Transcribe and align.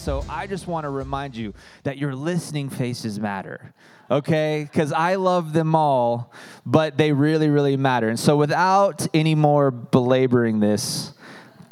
So 0.00 0.24
I 0.30 0.46
just 0.46 0.66
want 0.66 0.84
to 0.84 0.90
remind 0.90 1.36
you 1.36 1.52
that 1.82 1.98
your 1.98 2.14
listening 2.14 2.70
faces 2.70 3.20
matter, 3.20 3.74
okay? 4.10 4.66
Because 4.70 4.92
I 4.92 5.16
love 5.16 5.52
them 5.52 5.74
all, 5.74 6.32
but 6.64 6.96
they 6.96 7.12
really, 7.12 7.50
really 7.50 7.76
matter. 7.76 8.08
And 8.08 8.18
so 8.18 8.38
without 8.38 9.06
any 9.12 9.34
more 9.34 9.70
belaboring 9.70 10.58
this, 10.58 11.12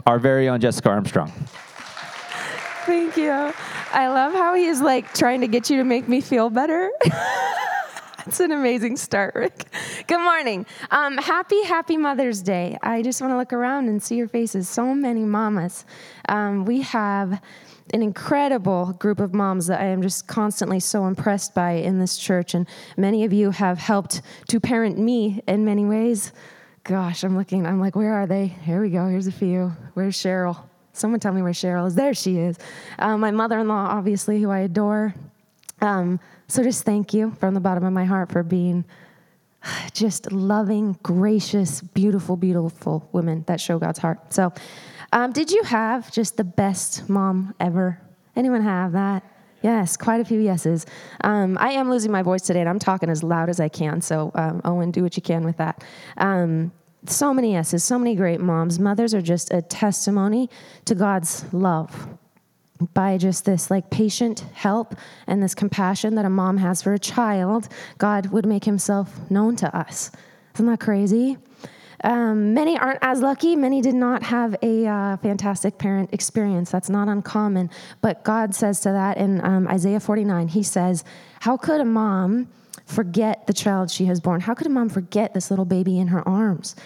our 0.07 0.19
very 0.19 0.47
own 0.47 0.61
Jessica 0.61 0.91
Armstrong. 0.91 1.33
Thank 2.85 3.17
you. 3.17 3.31
I 3.31 4.09
love 4.09 4.35
how 4.35 4.55
he 4.55 4.67
is 4.67 4.83
like 4.83 5.15
trying 5.15 5.41
to 5.41 5.49
get 5.49 5.71
you 5.71 5.79
to 5.79 5.85
make 5.85 6.07
me 6.07 6.21
feel 6.21 6.51
better. 6.51 6.91
It's 8.29 8.41
an 8.41 8.53
amazing 8.53 8.99
start, 8.99 9.35
Rick. 9.35 9.65
Good 10.07 10.21
morning. 10.21 10.67
Um, 10.91 11.17
happy, 11.17 11.63
happy 11.63 11.97
Mother's 11.97 12.43
Day. 12.43 12.77
I 12.83 13.01
just 13.01 13.23
want 13.23 13.33
to 13.33 13.39
look 13.39 13.55
around 13.55 13.89
and 13.89 14.03
see 14.03 14.17
your 14.17 14.29
faces. 14.29 14.69
So 14.69 14.95
many 14.95 15.25
mamas. 15.25 15.87
Um, 16.29 16.67
we 16.67 16.83
have 16.83 17.41
an 17.95 18.03
incredible 18.03 18.93
group 18.95 19.21
of 19.21 19.35
moms 19.35 19.67
that 19.67 19.81
I 19.81 19.87
am 19.87 20.03
just 20.03 20.27
constantly 20.27 20.81
so 20.81 21.07
impressed 21.07 21.55
by 21.55 21.73
in 21.73 21.99
this 21.99 22.17
church. 22.17 22.55
And 22.55 22.67
many 22.97 23.25
of 23.25 23.33
you 23.33 23.51
have 23.51 23.79
helped 23.79 24.23
to 24.49 24.61
parent 24.61 24.99
me 24.99 25.41
in 25.47 25.65
many 25.65 25.85
ways. 25.85 26.33
Gosh, 26.85 27.25
I'm 27.25 27.37
looking, 27.37 27.67
I'm 27.67 27.81
like, 27.81 27.97
where 27.97 28.15
are 28.15 28.27
they? 28.27 28.47
Here 28.47 28.81
we 28.81 28.91
go. 28.91 29.07
Here's 29.09 29.27
a 29.27 29.33
few. 29.33 29.73
Where's 29.95 30.17
Cheryl? 30.17 30.59
Someone 30.93 31.21
tell 31.21 31.33
me 31.33 31.43
where 31.43 31.53
Cheryl 31.53 31.87
is. 31.87 31.95
There 31.95 32.15
she 32.15 32.39
is. 32.39 32.59
Um, 32.99 33.21
my 33.21 33.31
mother 33.31 33.59
in 33.59 33.69
law, 33.69 33.87
obviously, 33.91 34.41
who 34.41 34.51
I 34.51 34.61
adore. 34.61 35.15
Um, 35.81 36.19
so 36.49 36.63
just 36.63 36.85
thank 36.85 37.15
you 37.15 37.37
from 37.39 37.55
the 37.55 37.61
bottom 37.61 37.85
of 37.85 37.93
my 37.93 38.05
heart 38.05 38.33
for 38.33 38.43
being 38.43 38.85
just 39.93 40.33
loving, 40.33 40.99
gracious, 41.03 41.81
beautiful, 41.81 42.37
beautiful 42.37 43.09
women 43.13 43.45
that 43.47 43.61
show 43.61 43.79
God's 43.79 43.99
heart. 43.99 44.33
So, 44.33 44.53
um, 45.13 45.33
did 45.33 45.51
you 45.51 45.63
have 45.65 46.11
just 46.13 46.37
the 46.37 46.45
best 46.45 47.09
mom 47.09 47.55
ever? 47.61 48.01
Anyone 48.37 48.63
have 48.63 48.93
that? 48.93 49.23
Yes, 49.63 49.97
quite 49.97 50.21
a 50.21 50.25
few 50.25 50.39
yeses. 50.39 50.87
Um, 51.23 51.59
I 51.61 51.73
am 51.73 51.91
losing 51.91 52.13
my 52.13 52.23
voice 52.23 52.43
today, 52.43 52.61
and 52.61 52.69
I'm 52.69 52.79
talking 52.79 53.11
as 53.11 53.23
loud 53.23 53.49
as 53.49 53.59
I 53.59 53.69
can. 53.69 54.01
So, 54.01 54.31
um, 54.35 54.61
Owen, 54.65 54.91
do 54.91 55.03
what 55.03 55.17
you 55.17 55.23
can 55.23 55.45
with 55.45 55.57
that. 55.57 55.83
Um, 56.17 56.71
so 57.07 57.35
many 57.35 57.53
yeses, 57.53 57.83
so 57.83 57.99
many 57.99 58.15
great 58.15 58.41
moms. 58.41 58.79
Mothers 58.79 59.15
are 59.15 59.23
just 59.23 59.53
a 59.53 59.63
testimony 59.63 60.49
to 60.85 60.95
God's 60.95 61.45
love 61.53 62.09
by 62.95 63.19
just 63.19 63.45
this 63.45 63.71
like 63.71 63.91
patient 63.91 64.41
help 64.53 64.95
and 65.27 65.43
this 65.43 65.55
compassion 65.55 66.15
that 66.15 66.25
a 66.25 66.31
mom 66.31 66.59
has 66.59 66.83
for 66.83 66.93
a 66.95 66.99
child, 66.99 67.69
God 67.99 68.27
would 68.27 68.47
make 68.47 68.65
himself 68.65 69.19
known 69.31 69.57
to 69.57 69.77
us. 69.77 70.13
Isn't 70.55 70.67
that 70.67 70.81
crazy? 70.81 71.39
Um, 72.05 72.55
many 72.55 72.79
aren't 72.79 73.01
as 73.03 73.21
lucky. 73.21 73.57
Many 73.57 73.81
did 73.81 73.95
not 73.95 74.23
have 74.23 74.55
a 74.63 74.87
uh, 74.87 75.17
fantastic 75.19 75.79
parent 75.79 76.11
experience. 76.13 76.71
That's 76.71 76.89
not 76.89 77.09
uncommon. 77.09 77.71
But 78.01 78.23
God 78.25 78.55
says 78.55 78.81
to 78.81 78.91
that 78.91 79.17
in 79.17 79.45
um, 79.45 79.67
Isaiah 79.69 80.01
49, 80.01 80.49
He 80.49 80.63
says, 80.63 81.05
How 81.41 81.57
could 81.57 81.81
a 81.81 81.85
mom 81.85 82.49
forget 82.87 83.47
the 83.47 83.53
child 83.53 83.91
she 83.91 84.05
has 84.05 84.21
born? 84.21 84.41
How 84.41 84.55
could 84.55 84.67
a 84.67 84.71
mom 84.71 84.89
forget 84.89 85.35
this 85.35 85.51
little 85.51 85.65
baby 85.65 85.99
in 85.99 86.09
her 86.09 86.27
arms? 86.27 86.77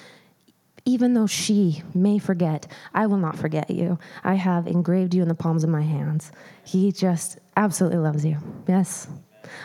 even 0.84 1.14
though 1.14 1.26
she 1.26 1.82
may 1.94 2.18
forget, 2.18 2.66
I 2.92 3.06
will 3.06 3.18
not 3.18 3.38
forget 3.38 3.70
you. 3.70 3.98
I 4.24 4.34
have 4.34 4.66
engraved 4.66 5.14
you 5.14 5.22
in 5.22 5.28
the 5.28 5.34
palms 5.34 5.62
of 5.62 5.70
my 5.70 5.82
hands. 5.82 6.32
He 6.64 6.90
just 6.90 7.38
absolutely 7.56 7.98
loves 7.98 8.24
you. 8.24 8.38
Yes? 8.66 9.06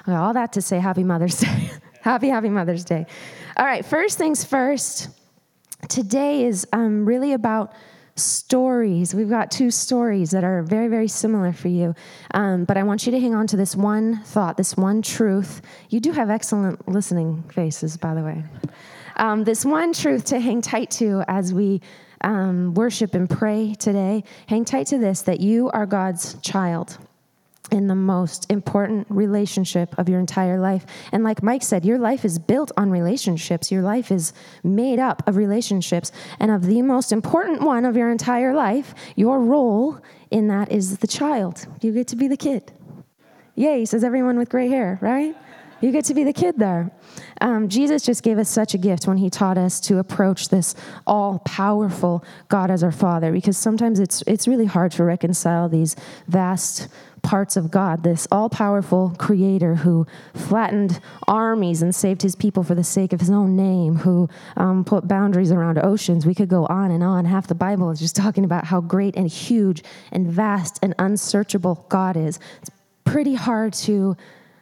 Okay, 0.01 0.15
all 0.15 0.33
that 0.33 0.53
to 0.53 0.61
say, 0.61 0.79
Happy 0.79 1.03
Mother's 1.03 1.39
Day. 1.39 1.71
happy, 2.01 2.29
happy 2.29 2.49
Mother's 2.49 2.83
Day. 2.83 3.05
All 3.55 3.65
right, 3.65 3.83
first 3.83 4.17
things 4.17 4.43
first. 4.43 5.09
Today 5.89 6.45
is 6.45 6.67
um, 6.73 7.05
really 7.05 7.33
about 7.33 7.73
stories. 8.15 9.13
We've 9.13 9.29
got 9.29 9.51
two 9.51 9.69
stories 9.69 10.31
that 10.31 10.43
are 10.43 10.63
very, 10.63 10.87
very 10.87 11.07
similar 11.07 11.53
for 11.53 11.67
you. 11.67 11.93
Um, 12.33 12.65
but 12.65 12.75
I 12.75 12.83
want 12.83 13.05
you 13.05 13.11
to 13.11 13.19
hang 13.19 13.35
on 13.35 13.45
to 13.47 13.57
this 13.57 13.75
one 13.75 14.23
thought, 14.23 14.57
this 14.57 14.75
one 14.75 15.01
truth. 15.01 15.61
You 15.89 15.99
do 15.99 16.11
have 16.11 16.29
excellent 16.29 16.87
listening 16.87 17.43
faces, 17.53 17.95
by 17.95 18.15
the 18.15 18.23
way 18.23 18.43
um, 19.17 19.43
this 19.43 19.65
one 19.65 19.93
truth 19.93 20.25
to 20.25 20.39
hang 20.39 20.61
tight 20.61 20.91
to 20.91 21.23
as 21.27 21.53
we 21.53 21.81
um, 22.21 22.73
worship 22.73 23.13
and 23.13 23.29
pray 23.29 23.75
today. 23.75 24.23
Hang 24.47 24.65
tight 24.65 24.87
to 24.87 24.97
this 24.97 25.23
that 25.23 25.39
you 25.39 25.69
are 25.71 25.85
God's 25.85 26.35
child 26.35 26.97
in 27.71 27.87
the 27.87 27.95
most 27.95 28.49
important 28.51 29.07
relationship 29.09 29.93
of 29.97 30.07
your 30.07 30.19
entire 30.19 30.59
life. 30.59 30.85
And 31.11 31.23
like 31.23 31.43
Mike 31.43 31.63
said, 31.63 31.85
your 31.85 31.97
life 31.97 32.23
is 32.23 32.39
built 32.39 32.71
on 32.77 32.89
relationships. 32.89 33.71
Your 33.71 33.81
life 33.81 34.11
is 34.11 34.33
made 34.63 34.99
up 34.99 35.27
of 35.27 35.35
relationships. 35.35 36.11
And 36.39 36.51
of 36.51 36.65
the 36.65 36.81
most 36.81 37.11
important 37.11 37.61
one 37.61 37.85
of 37.85 37.97
your 37.97 38.09
entire 38.09 38.53
life, 38.53 38.93
your 39.15 39.41
role 39.41 39.99
in 40.31 40.47
that 40.47 40.71
is 40.71 40.97
the 40.99 41.07
child. 41.07 41.65
You 41.81 41.91
get 41.91 42.07
to 42.09 42.15
be 42.15 42.27
the 42.27 42.37
kid. 42.37 42.71
Yay, 43.55 43.85
says 43.85 44.03
everyone 44.03 44.37
with 44.37 44.49
gray 44.49 44.67
hair, 44.67 44.99
right? 45.01 45.35
You 45.81 45.91
get 45.91 46.05
to 46.05 46.13
be 46.13 46.23
the 46.23 46.33
kid 46.33 46.57
there. 46.57 46.91
Um, 47.39 47.69
Jesus 47.69 48.01
just 48.01 48.23
gave 48.23 48.39
us 48.39 48.49
such 48.49 48.73
a 48.73 48.77
gift 48.79 49.07
when 49.07 49.17
he 49.17 49.29
taught 49.29 49.57
us 49.57 49.79
to 49.81 49.99
approach 49.99 50.49
this 50.49 50.73
all 51.05 51.39
powerful 51.39 52.23
God 52.49 52.71
as 52.71 52.83
our 52.83 52.91
Father, 52.91 53.31
because 53.31 53.57
sometimes 53.57 53.99
it's, 53.99 54.23
it's 54.25 54.47
really 54.47 54.65
hard 54.65 54.91
to 54.93 55.03
reconcile 55.03 55.69
these 55.69 55.95
vast 56.27 56.87
parts 57.27 57.57
of 57.57 57.69
God, 57.69 58.03
this 58.03 58.25
all 58.31 58.47
powerful 58.47 59.13
creator 59.19 59.75
who 59.75 60.07
flattened 60.33 61.01
armies 61.27 61.81
and 61.81 61.93
saved 61.93 62.21
his 62.21 62.35
people 62.35 62.63
for 62.63 62.73
the 62.73 62.85
sake 62.85 63.11
of 63.11 63.19
his 63.19 63.29
own 63.29 63.57
name, 63.57 63.97
who 63.97 64.29
um, 64.55 64.85
put 64.85 65.09
boundaries 65.09 65.51
around 65.51 65.77
oceans. 65.83 66.25
We 66.25 66.33
could 66.33 66.47
go 66.47 66.65
on 66.67 66.89
and 66.89 67.03
on. 67.03 67.25
Half 67.25 67.47
the 67.47 67.53
Bible 67.55 67.91
is 67.91 67.99
just 67.99 68.15
talking 68.15 68.45
about 68.45 68.63
how 68.63 68.79
great 68.79 69.17
and 69.17 69.27
huge 69.27 69.83
and 70.13 70.25
vast 70.25 70.79
and 70.81 70.95
unsearchable 70.99 71.85
God 71.89 72.15
is. 72.15 72.39
It's 72.61 72.71
pretty 73.03 73.33
hard 73.33 73.73
to 73.73 74.15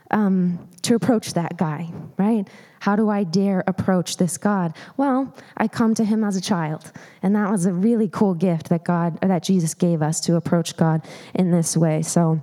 um, 0.09 0.67
to 0.81 0.95
approach 0.95 1.33
that 1.33 1.57
guy, 1.57 1.91
right? 2.17 2.47
How 2.79 2.95
do 2.95 3.09
I 3.09 3.25
dare 3.25 3.63
approach 3.67 4.17
this 4.17 4.37
God? 4.39 4.75
Well, 4.97 5.35
I 5.57 5.67
come 5.67 5.93
to 5.95 6.03
him 6.03 6.23
as 6.23 6.35
a 6.35 6.41
child, 6.41 6.91
and 7.21 7.35
that 7.35 7.51
was 7.51 7.67
a 7.67 7.73
really 7.73 8.07
cool 8.07 8.33
gift 8.33 8.69
that 8.69 8.83
God, 8.83 9.19
that 9.21 9.43
Jesus 9.43 9.75
gave 9.75 10.01
us 10.01 10.19
to 10.21 10.35
approach 10.35 10.75
God 10.77 11.05
in 11.35 11.51
this 11.51 11.77
way. 11.77 12.01
So. 12.01 12.41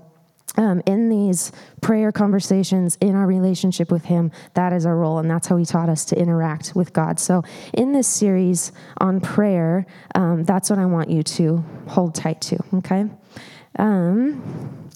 Um, 0.58 0.82
in 0.84 1.08
these 1.08 1.50
prayer 1.80 2.12
conversations, 2.12 2.98
in 3.00 3.14
our 3.14 3.26
relationship 3.26 3.90
with 3.90 4.04
Him, 4.04 4.30
that 4.52 4.74
is 4.74 4.84
our 4.84 4.96
role, 4.96 5.18
and 5.18 5.30
that's 5.30 5.46
how 5.46 5.56
He 5.56 5.64
taught 5.64 5.88
us 5.88 6.04
to 6.06 6.18
interact 6.18 6.72
with 6.74 6.92
God. 6.92 7.18
So, 7.18 7.42
in 7.72 7.92
this 7.92 8.06
series 8.06 8.70
on 8.98 9.20
prayer, 9.20 9.86
um, 10.14 10.44
that's 10.44 10.68
what 10.68 10.78
I 10.78 10.84
want 10.84 11.08
you 11.08 11.22
to 11.22 11.64
hold 11.88 12.14
tight 12.14 12.42
to, 12.42 12.58
okay? 12.74 13.06
Um, 13.78 14.90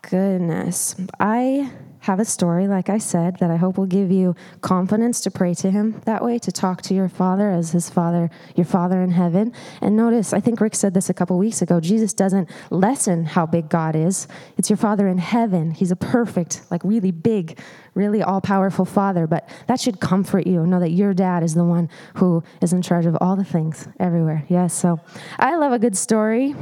goodness. 0.00 0.96
I 1.20 1.70
have 2.06 2.20
a 2.20 2.24
story, 2.24 2.68
like 2.68 2.88
I 2.88 2.98
said, 2.98 3.36
that 3.40 3.50
I 3.50 3.56
hope 3.56 3.76
will 3.76 3.84
give 3.84 4.12
you 4.12 4.36
confidence 4.60 5.20
to 5.22 5.30
pray 5.30 5.54
to 5.54 5.72
Him 5.72 6.00
that 6.04 6.24
way, 6.24 6.38
to 6.38 6.52
talk 6.52 6.80
to 6.82 6.94
your 6.94 7.08
Father 7.08 7.50
as 7.50 7.72
His 7.72 7.90
Father, 7.90 8.30
your 8.54 8.64
Father 8.64 9.02
in 9.02 9.10
heaven. 9.10 9.52
And 9.80 9.96
notice, 9.96 10.32
I 10.32 10.38
think 10.38 10.60
Rick 10.60 10.76
said 10.76 10.94
this 10.94 11.10
a 11.10 11.14
couple 11.14 11.36
weeks 11.36 11.62
ago 11.62 11.80
Jesus 11.80 12.14
doesn't 12.14 12.48
lessen 12.70 13.24
how 13.24 13.44
big 13.44 13.68
God 13.68 13.96
is. 13.96 14.28
It's 14.56 14.70
your 14.70 14.76
Father 14.76 15.08
in 15.08 15.18
heaven. 15.18 15.72
He's 15.72 15.90
a 15.90 15.96
perfect, 15.96 16.62
like 16.70 16.80
really 16.84 17.10
big, 17.10 17.58
really 17.94 18.22
all 18.22 18.40
powerful 18.40 18.84
Father. 18.84 19.26
But 19.26 19.48
that 19.66 19.80
should 19.80 19.98
comfort 19.98 20.46
you. 20.46 20.64
Know 20.64 20.78
that 20.78 20.90
your 20.90 21.12
dad 21.12 21.42
is 21.42 21.54
the 21.54 21.64
one 21.64 21.88
who 22.14 22.44
is 22.62 22.72
in 22.72 22.82
charge 22.82 23.06
of 23.06 23.16
all 23.20 23.34
the 23.34 23.44
things 23.44 23.88
everywhere. 23.98 24.44
Yes, 24.48 24.74
so 24.74 25.00
I 25.40 25.56
love 25.56 25.72
a 25.72 25.78
good 25.80 25.96
story. 25.96 26.54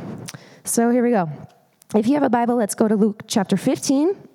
So 0.64 0.88
here 0.88 1.04
we 1.04 1.10
go. 1.10 1.28
If 1.94 2.06
you 2.06 2.14
have 2.14 2.22
a 2.22 2.30
Bible, 2.30 2.56
let's 2.56 2.74
go 2.74 2.88
to 2.88 2.96
Luke 2.96 3.24
chapter 3.26 3.58
15. 3.58 4.30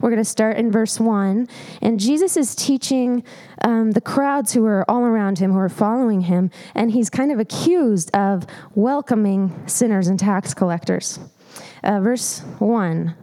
We're 0.00 0.10
going 0.10 0.22
to 0.22 0.24
start 0.24 0.56
in 0.56 0.70
verse 0.70 1.00
1. 1.00 1.48
And 1.82 2.00
Jesus 2.00 2.36
is 2.36 2.54
teaching 2.54 3.24
um, 3.62 3.92
the 3.92 4.00
crowds 4.00 4.52
who 4.52 4.64
are 4.66 4.84
all 4.88 5.04
around 5.04 5.38
him, 5.38 5.52
who 5.52 5.58
are 5.58 5.68
following 5.68 6.22
him, 6.22 6.50
and 6.74 6.90
he's 6.90 7.10
kind 7.10 7.32
of 7.32 7.38
accused 7.38 8.14
of 8.14 8.46
welcoming 8.74 9.66
sinners 9.66 10.08
and 10.08 10.18
tax 10.18 10.54
collectors. 10.54 11.18
Uh, 11.82 12.00
verse 12.00 12.40
1. 12.58 13.14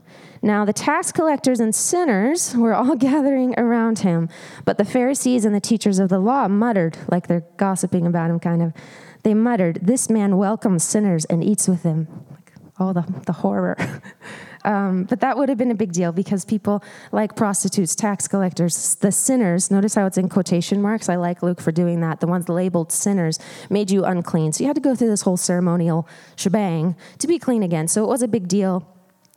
Now, 0.44 0.65
the 0.65 0.73
tax 0.73 1.12
collectors 1.12 1.59
and 1.59 1.73
sinners 1.73 2.56
were 2.56 2.73
all 2.73 2.95
gathering 2.97 3.53
around 3.59 4.00
him, 4.00 4.29
but 4.65 4.77
the 4.77 4.85
Pharisees 4.85 5.45
and 5.45 5.53
the 5.53 5.59
teachers 5.59 6.00
of 6.00 6.09
the 6.09 6.19
law 6.19 6.47
muttered, 6.47 6.97
like 7.09 7.27
they're 7.27 7.45
gossiping 7.57 8.07
about 8.07 8.29
him, 8.29 8.39
kind 8.39 8.62
of. 8.63 8.73
They 9.23 9.35
muttered, 9.35 9.79
This 9.83 10.09
man 10.09 10.38
welcomes 10.38 10.83
sinners 10.83 11.25
and 11.25 11.44
eats 11.44 11.68
with 11.68 11.83
them. 11.83 12.07
Like, 12.31 12.53
oh, 12.79 12.94
the, 12.94 13.06
the 13.27 13.33
horror. 13.33 13.77
um, 14.63 15.04
but 15.06 15.19
that 15.22 15.38
would 15.38 15.50
have 15.50 15.58
been 15.58 15.72
a 15.72 15.75
big 15.75 15.92
deal 15.92 16.12
because 16.12 16.46
people 16.46 16.84
like 17.12 17.36
prostitutes, 17.36 17.96
tax 17.96 18.28
collectors, 18.28 18.96
the 18.96 19.12
sinners, 19.12 19.72
notice 19.72 19.96
how 19.96 20.06
it's 20.06 20.18
in 20.18 20.30
quotation 20.30 20.81
marks. 20.81 21.10
I 21.10 21.16
like 21.16 21.42
Luke 21.42 21.62
for 21.62 21.72
doing 21.72 22.02
that. 22.02 22.19
The 22.19 22.28
ones 22.28 22.50
labeled 22.50 22.92
sinners 22.92 23.40
made 23.69 23.92
you 23.92 24.06
unclean. 24.06 24.54
So 24.54 24.63
you 24.63 24.68
had 24.68 24.75
to 24.75 24.81
go 24.81 24.96
through 24.96 25.10
this 25.10 25.22
whole 25.22 25.38
ceremonial 25.38 26.08
shebang 26.36 26.96
to 27.19 27.28
be 27.28 27.40
clean 27.40 27.63
again. 27.63 27.88
So 27.88 28.04
it 28.04 28.08
was 28.08 28.22
a 28.22 28.28
big 28.28 28.48
deal 28.48 28.88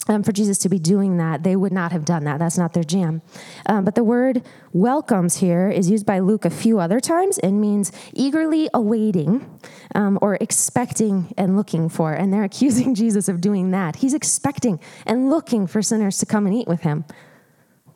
um, 0.09 0.23
for 0.23 0.33
Jesus 0.33 0.59
to 0.59 0.69
be 0.69 0.79
doing 0.79 1.17
that, 1.17 1.43
they 1.43 1.57
would 1.57 1.73
not 1.73 1.93
have 1.93 2.05
done 2.05 2.25
that. 2.25 2.39
That's 2.39 2.59
not 2.59 2.75
their 2.75 2.85
jam. 2.85 3.23
Um, 3.67 3.85
but 3.85 3.95
the 3.95 4.05
word 4.05 4.43
welcomes 4.73 5.37
here 5.37 5.71
is 5.71 5.91
used 5.91 6.05
by 6.05 6.19
Luke 6.19 6.45
a 6.45 6.51
few 6.51 6.79
other 6.79 7.01
times 7.01 7.39
and 7.39 7.61
means 7.61 7.91
eagerly 8.13 8.69
awaiting 8.75 9.59
um, 9.95 10.19
or 10.21 10.37
expecting 10.41 11.33
and 11.39 11.57
looking 11.57 11.89
for. 11.89 12.13
And 12.13 12.33
they're 12.33 12.45
accusing 12.55 12.95
Jesus 12.95 13.29
of 13.29 13.41
doing 13.41 13.71
that. 13.71 13.97
He's 13.97 14.15
expecting 14.15 14.79
and 15.07 15.31
looking 15.31 15.67
for 15.67 15.83
sinners 15.83 16.19
to 16.19 16.27
come 16.27 16.47
and 16.47 16.55
eat 16.55 16.69
with 16.69 16.81
him 16.81 17.05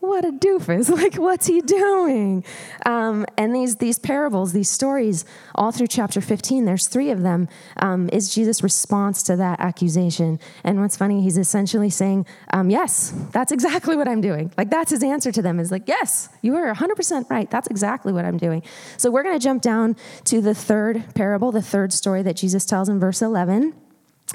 what 0.01 0.25
a 0.25 0.33
doofus. 0.33 0.89
Like 0.99 1.15
what's 1.15 1.47
he 1.47 1.61
doing? 1.61 2.45
Um, 2.85 3.25
and 3.37 3.55
these 3.55 3.77
these 3.77 4.01
parables 4.01 4.53
these 4.53 4.69
stories 4.69 5.25
all 5.55 5.71
through 5.71 5.87
chapter 5.87 6.21
15 6.21 6.65
there's 6.65 6.89
three 6.89 7.11
of 7.11 7.23
them 7.23 7.49
um, 7.77 8.09
is 8.13 8.35
jesus 8.35 8.63
response 8.63 9.23
to 9.25 9.37
that 9.37 9.61
accusation. 9.61 10.41
And 10.65 10.81
what's 10.81 10.97
funny 10.97 11.23
he's 11.23 11.39
essentially 11.39 11.89
saying 11.89 12.27
um, 12.53 12.69
yes 12.69 13.15
that's 13.31 13.53
exactly 13.53 13.97
what 13.97 14.09
i'm 14.09 14.21
doing. 14.21 14.53
Like 14.59 14.71
that's 14.71 14.91
his 14.91 15.05
answer 15.05 15.31
to 15.31 15.41
them 15.41 15.61
is 15.61 15.71
like 15.71 15.87
yes 15.87 16.29
you 16.43 16.57
are 16.57 16.75
100% 16.75 17.31
right. 17.31 17.49
That's 17.49 17.69
exactly 17.69 18.13
what 18.13 18.25
i'm 18.25 18.39
doing. 18.39 18.63
So 18.97 19.11
we're 19.13 19.23
going 19.23 19.39
to 19.39 19.45
jump 19.45 19.63
down 19.63 19.95
to 20.25 20.41
the 20.41 20.55
third 20.55 21.15
parable 21.15 21.53
the 21.53 21.63
third 21.63 21.93
story 21.93 22.23
that 22.23 22.35
jesus 22.35 22.65
tells 22.65 22.89
in 22.89 22.99
verse 22.99 23.23
11 23.23 23.75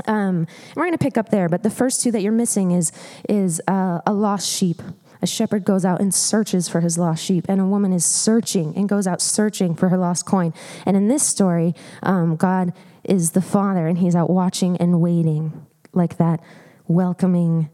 um, 0.07 0.47
we're 0.75 0.85
going 0.85 0.97
to 0.97 1.03
pick 1.03 1.17
up 1.19 1.29
there, 1.29 1.47
but 1.47 1.61
the 1.61 1.69
first 1.69 2.01
two 2.01 2.11
that 2.11 2.21
you're 2.21 2.31
missing 2.31 2.71
is 2.71 2.91
is 3.29 3.61
uh, 3.67 3.99
a 4.05 4.13
lost 4.13 4.49
sheep 4.49 4.81
a 5.23 5.25
shepherd 5.25 5.63
goes 5.63 5.85
out 5.85 6.01
and 6.01 6.13
searches 6.13 6.67
for 6.67 6.81
his 6.81 6.97
lost 6.97 7.23
sheep, 7.23 7.45
and 7.47 7.61
a 7.61 7.65
woman 7.65 7.93
is 7.93 8.05
searching 8.05 8.75
and 8.75 8.89
goes 8.89 9.07
out 9.07 9.21
searching 9.21 9.73
for 9.73 9.87
her 9.87 9.97
lost 9.97 10.25
coin. 10.25 10.53
And 10.85 10.97
in 10.97 11.07
this 11.07 11.23
story, 11.25 11.73
um, 12.03 12.35
God 12.35 12.73
is 13.05 13.31
the 13.31 13.41
father, 13.41 13.87
and 13.87 13.97
he's 13.97 14.15
out 14.15 14.29
watching 14.29 14.75
and 14.77 14.99
waiting, 14.99 15.65
like 15.93 16.17
that, 16.17 16.41
welcoming, 16.87 17.69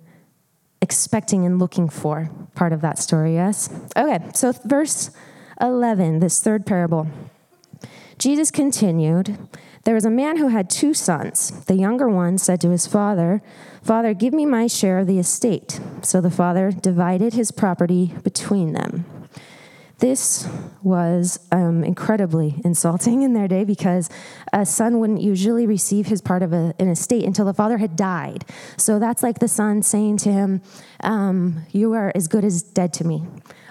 expecting, 0.80 1.44
and 1.44 1.58
looking 1.58 1.90
for 1.90 2.30
part 2.54 2.72
of 2.72 2.82
that 2.82 3.00
story, 3.00 3.34
yes? 3.34 3.68
Okay, 3.98 4.24
so 4.36 4.52
verse 4.66 5.10
11, 5.60 6.20
this 6.20 6.40
third 6.42 6.68
parable. 6.68 7.08
Jesus 8.20 8.52
continued, 8.52 9.38
There 9.90 9.96
was 9.96 10.06
a 10.06 10.12
man 10.12 10.38
who 10.38 10.50
had 10.50 10.70
two 10.70 10.94
sons. 10.94 11.50
The 11.66 11.74
younger 11.74 12.08
one 12.08 12.38
said 12.38 12.62
to 12.62 12.70
his 12.70 12.86
father, 12.86 13.42
Father, 13.82 14.14
give 14.14 14.36
me 14.36 14.46
my 14.46 14.68
share 14.68 15.00
of 15.00 15.08
the 15.08 15.18
estate. 15.18 15.80
So 16.04 16.22
the 16.22 16.30
father 16.30 16.72
divided 16.72 17.34
his 17.34 17.50
property 17.50 18.14
between 18.24 18.74
them. 18.74 19.06
This 19.98 20.48
was 20.84 21.40
um, 21.52 21.84
incredibly 21.84 22.62
insulting 22.64 23.24
in 23.24 23.34
their 23.34 23.48
day 23.48 23.64
because 23.64 24.12
a 24.54 24.64
son 24.64 25.00
wouldn't 25.00 25.22
usually 25.22 25.66
receive 25.66 26.06
his 26.06 26.22
part 26.22 26.44
of 26.44 26.54
a, 26.54 26.76
an 26.78 26.88
estate 26.88 27.26
until 27.26 27.46
the 27.46 27.54
father 27.56 27.80
had 27.80 27.96
died. 27.96 28.46
So 28.78 29.00
that's 29.00 29.24
like 29.24 29.40
the 29.40 29.48
son 29.48 29.82
saying 29.82 30.18
to 30.18 30.32
him, 30.32 30.62
um, 31.00 31.66
You 31.72 31.94
are 31.94 32.12
as 32.14 32.28
good 32.28 32.46
as 32.46 32.62
dead 32.62 32.94
to 32.94 33.04
me, 33.04 33.24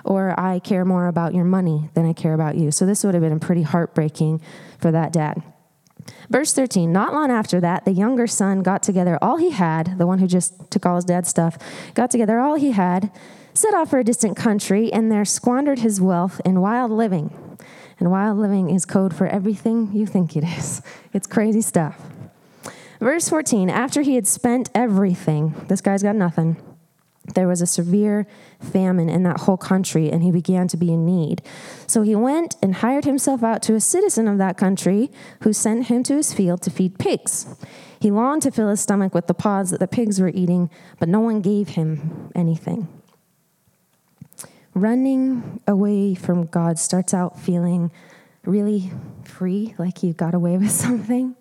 or 0.04 0.34
I 0.36 0.58
care 0.58 0.84
more 0.84 1.06
about 1.06 1.32
your 1.32 1.44
money 1.44 1.90
than 1.94 2.04
I 2.06 2.12
care 2.12 2.34
about 2.34 2.56
you. 2.56 2.72
So 2.72 2.86
this 2.86 3.04
would 3.04 3.14
have 3.14 3.22
been 3.22 3.38
pretty 3.38 3.62
heartbreaking 3.62 4.40
for 4.80 4.90
that 4.90 5.12
dad. 5.12 5.44
Verse 6.30 6.52
13 6.52 6.92
Not 6.92 7.12
long 7.12 7.30
after 7.30 7.60
that, 7.60 7.84
the 7.84 7.92
younger 7.92 8.26
son 8.26 8.62
got 8.62 8.82
together 8.82 9.18
all 9.22 9.36
he 9.36 9.50
had, 9.50 9.98
the 9.98 10.06
one 10.06 10.18
who 10.18 10.26
just 10.26 10.70
took 10.70 10.86
all 10.86 10.96
his 10.96 11.04
dad's 11.04 11.28
stuff, 11.28 11.58
got 11.94 12.10
together 12.10 12.38
all 12.38 12.56
he 12.56 12.72
had, 12.72 13.10
set 13.54 13.74
off 13.74 13.90
for 13.90 13.98
a 13.98 14.04
distant 14.04 14.36
country, 14.36 14.92
and 14.92 15.10
there 15.10 15.24
squandered 15.24 15.80
his 15.80 16.00
wealth 16.00 16.40
in 16.44 16.60
wild 16.60 16.90
living. 16.90 17.32
And 17.98 18.10
wild 18.10 18.38
living 18.38 18.70
is 18.70 18.86
code 18.86 19.14
for 19.14 19.26
everything 19.26 19.90
you 19.92 20.06
think 20.06 20.36
it 20.36 20.44
is. 20.44 20.82
It's 21.12 21.26
crazy 21.26 21.62
stuff. 21.62 22.00
Verse 23.00 23.28
14 23.28 23.70
After 23.70 24.02
he 24.02 24.14
had 24.14 24.26
spent 24.26 24.70
everything, 24.74 25.54
this 25.68 25.80
guy's 25.80 26.02
got 26.02 26.16
nothing 26.16 26.56
there 27.34 27.48
was 27.48 27.60
a 27.60 27.66
severe 27.66 28.26
famine 28.60 29.08
in 29.08 29.22
that 29.24 29.40
whole 29.40 29.56
country, 29.56 30.10
and 30.10 30.22
he 30.22 30.30
began 30.30 30.68
to 30.68 30.76
be 30.76 30.92
in 30.92 31.04
need. 31.04 31.42
So 31.86 32.02
he 32.02 32.14
went 32.14 32.56
and 32.62 32.76
hired 32.76 33.04
himself 33.04 33.42
out 33.42 33.62
to 33.64 33.74
a 33.74 33.80
citizen 33.80 34.28
of 34.28 34.38
that 34.38 34.56
country 34.56 35.10
who 35.42 35.52
sent 35.52 35.86
him 35.86 36.02
to 36.04 36.16
his 36.16 36.32
field 36.32 36.62
to 36.62 36.70
feed 36.70 36.98
pigs. 36.98 37.46
He 38.00 38.10
longed 38.10 38.42
to 38.42 38.50
fill 38.50 38.68
his 38.68 38.80
stomach 38.80 39.14
with 39.14 39.26
the 39.26 39.34
pods 39.34 39.70
that 39.70 39.80
the 39.80 39.88
pigs 39.88 40.20
were 40.20 40.30
eating, 40.32 40.70
but 40.98 41.08
no 41.08 41.20
one 41.20 41.40
gave 41.40 41.70
him 41.70 42.30
anything. 42.34 42.88
Running 44.74 45.60
away 45.66 46.14
from 46.14 46.46
God 46.46 46.78
starts 46.78 47.12
out 47.12 47.38
feeling 47.40 47.90
really 48.44 48.92
free, 49.24 49.74
like 49.78 50.02
you 50.02 50.12
got 50.12 50.34
away 50.34 50.56
with 50.56 50.70
something, 50.86 51.34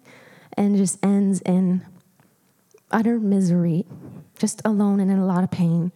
and 0.53 0.75
just 0.77 1.03
ends 1.05 1.41
in 1.41 1.85
utter 2.91 3.19
misery 3.19 3.85
just 4.37 4.61
alone 4.65 4.99
and 4.99 5.11
in 5.11 5.17
a 5.17 5.25
lot 5.25 5.43
of 5.43 5.51
pain. 5.51 5.91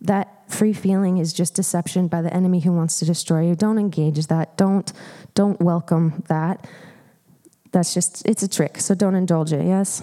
That 0.00 0.50
free 0.50 0.72
feeling 0.72 1.18
is 1.18 1.32
just 1.32 1.54
deception 1.54 2.08
by 2.08 2.22
the 2.22 2.32
enemy 2.32 2.60
who 2.60 2.72
wants 2.72 2.98
to 2.98 3.04
destroy 3.04 3.46
you. 3.46 3.54
Don't 3.54 3.78
engage 3.78 4.26
that. 4.26 4.56
Don't 4.56 4.92
don't 5.34 5.60
welcome 5.60 6.24
that. 6.28 6.66
That's 7.70 7.94
just 7.94 8.26
it's 8.26 8.42
a 8.42 8.48
trick. 8.48 8.78
So 8.80 8.94
don't 8.94 9.14
indulge 9.14 9.52
it. 9.52 9.64
Yes. 9.64 10.02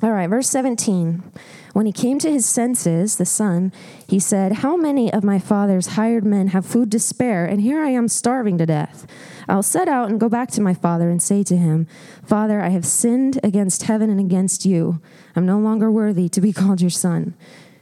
All 0.00 0.12
right, 0.12 0.30
verse 0.30 0.48
17. 0.50 1.24
When 1.72 1.84
he 1.86 1.92
came 1.92 2.20
to 2.20 2.30
his 2.30 2.46
senses, 2.46 3.16
the 3.16 3.26
son, 3.26 3.72
he 4.06 4.20
said, 4.20 4.52
How 4.52 4.76
many 4.76 5.12
of 5.12 5.24
my 5.24 5.40
father's 5.40 5.88
hired 5.88 6.24
men 6.24 6.48
have 6.48 6.64
food 6.64 6.92
to 6.92 7.00
spare, 7.00 7.44
and 7.44 7.60
here 7.60 7.82
I 7.82 7.88
am 7.88 8.06
starving 8.06 8.58
to 8.58 8.66
death? 8.66 9.08
I'll 9.48 9.62
set 9.62 9.88
out 9.88 10.08
and 10.08 10.20
go 10.20 10.28
back 10.28 10.52
to 10.52 10.60
my 10.60 10.72
father 10.72 11.10
and 11.10 11.20
say 11.20 11.42
to 11.42 11.56
him, 11.56 11.88
Father, 12.24 12.60
I 12.60 12.68
have 12.68 12.86
sinned 12.86 13.40
against 13.42 13.84
heaven 13.84 14.08
and 14.08 14.20
against 14.20 14.64
you. 14.64 15.02
I'm 15.34 15.46
no 15.46 15.58
longer 15.58 15.90
worthy 15.90 16.28
to 16.28 16.40
be 16.40 16.52
called 16.52 16.80
your 16.80 16.90
son. 16.90 17.34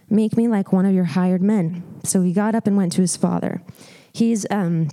Make 0.09 0.39
me 0.39 0.49
like 0.49 0.73
one 0.73 0.87
of 0.87 0.95
your 0.95 1.05
hired 1.05 1.43
men. 1.43 1.85
So 2.03 2.23
he 2.23 2.33
got 2.33 2.55
up 2.55 2.67
and 2.67 2.79
went 2.79 2.93
to 2.93 3.03
his 3.03 3.17
father. 3.17 3.61
He's, 4.11 4.47
um, 4.51 4.89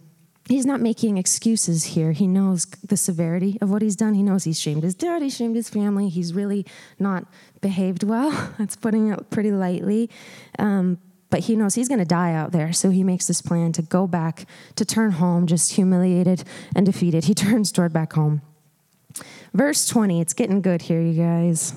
he's 0.48 0.66
not 0.66 0.82
making 0.82 1.18
excuses 1.18 1.84
here. 1.84 2.12
He 2.12 2.28
knows 2.28 2.66
the 2.66 2.98
severity 2.98 3.58
of 3.62 3.70
what 3.70 3.82
he's 3.82 3.96
done. 3.96 4.14
He 4.14 4.24
knows 4.24 4.44
he's 4.44 4.60
shamed 4.60 4.84
his 4.84 4.96
dad, 4.96 5.22
he's 5.22 5.36
shamed 5.36 5.56
his 5.56 5.70
family. 5.70 6.10
He's 6.10 6.34
really 6.34 6.66
not 7.00 7.26
behaved 7.62 8.04
well. 8.04 8.54
That's 8.60 8.76
putting 8.76 9.10
it 9.10 9.30
pretty 9.30 9.52
lightly. 9.52 10.10
Um, 10.60 11.00
but 11.30 11.42
he 11.42 11.56
knows 11.56 11.74
he's 11.74 11.88
going 11.88 12.00
to 12.00 12.06
die 12.06 12.34
out 12.34 12.52
there. 12.52 12.72
So 12.74 12.92
he 12.92 13.04
makes 13.04 13.26
this 13.26 13.42
plan 13.42 13.72
to 13.72 13.82
go 13.82 14.06
back, 14.06 14.46
to 14.76 14.86
turn 14.86 15.14
home, 15.14 15.48
just 15.48 15.72
humiliated 15.72 16.44
and 16.76 16.86
defeated. 16.86 17.26
He 17.26 17.34
turns 17.34 17.72
toward 17.72 17.92
back 17.92 18.14
home. 18.14 18.42
Verse 19.54 19.86
20, 19.88 20.22
it's 20.22 20.34
getting 20.34 20.62
good 20.62 20.84
here, 20.84 21.02
you 21.02 21.14
guys. 21.14 21.74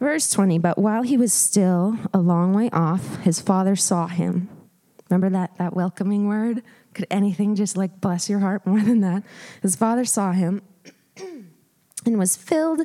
Verse 0.00 0.30
20, 0.30 0.58
but 0.58 0.78
while 0.78 1.02
he 1.02 1.16
was 1.16 1.32
still 1.32 1.98
a 2.14 2.18
long 2.18 2.52
way 2.52 2.70
off, 2.72 3.22
his 3.22 3.40
father 3.40 3.76
saw 3.76 4.06
him. 4.06 4.48
Remember 5.08 5.30
that, 5.30 5.56
that 5.58 5.74
welcoming 5.74 6.26
word? 6.26 6.62
Could 6.94 7.06
anything 7.10 7.54
just 7.54 7.76
like 7.76 8.00
bless 8.00 8.28
your 8.28 8.40
heart 8.40 8.66
more 8.66 8.80
than 8.80 9.00
that? 9.00 9.22
His 9.62 9.76
father 9.76 10.04
saw 10.04 10.32
him 10.32 10.62
and 12.06 12.18
was 12.18 12.36
filled 12.36 12.82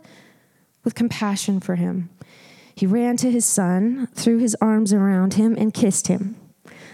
with 0.84 0.96
compassion 0.96 1.60
for 1.60 1.76
him. 1.76 2.10
He 2.76 2.86
ran 2.86 3.18
to 3.18 3.32
his 3.32 3.46
son, 3.46 4.08
threw 4.14 4.38
his 4.38 4.56
arms 4.62 4.94
around 4.94 5.36
him, 5.36 5.56
and 5.58 5.74
kissed 5.74 6.08
him. 6.08 6.36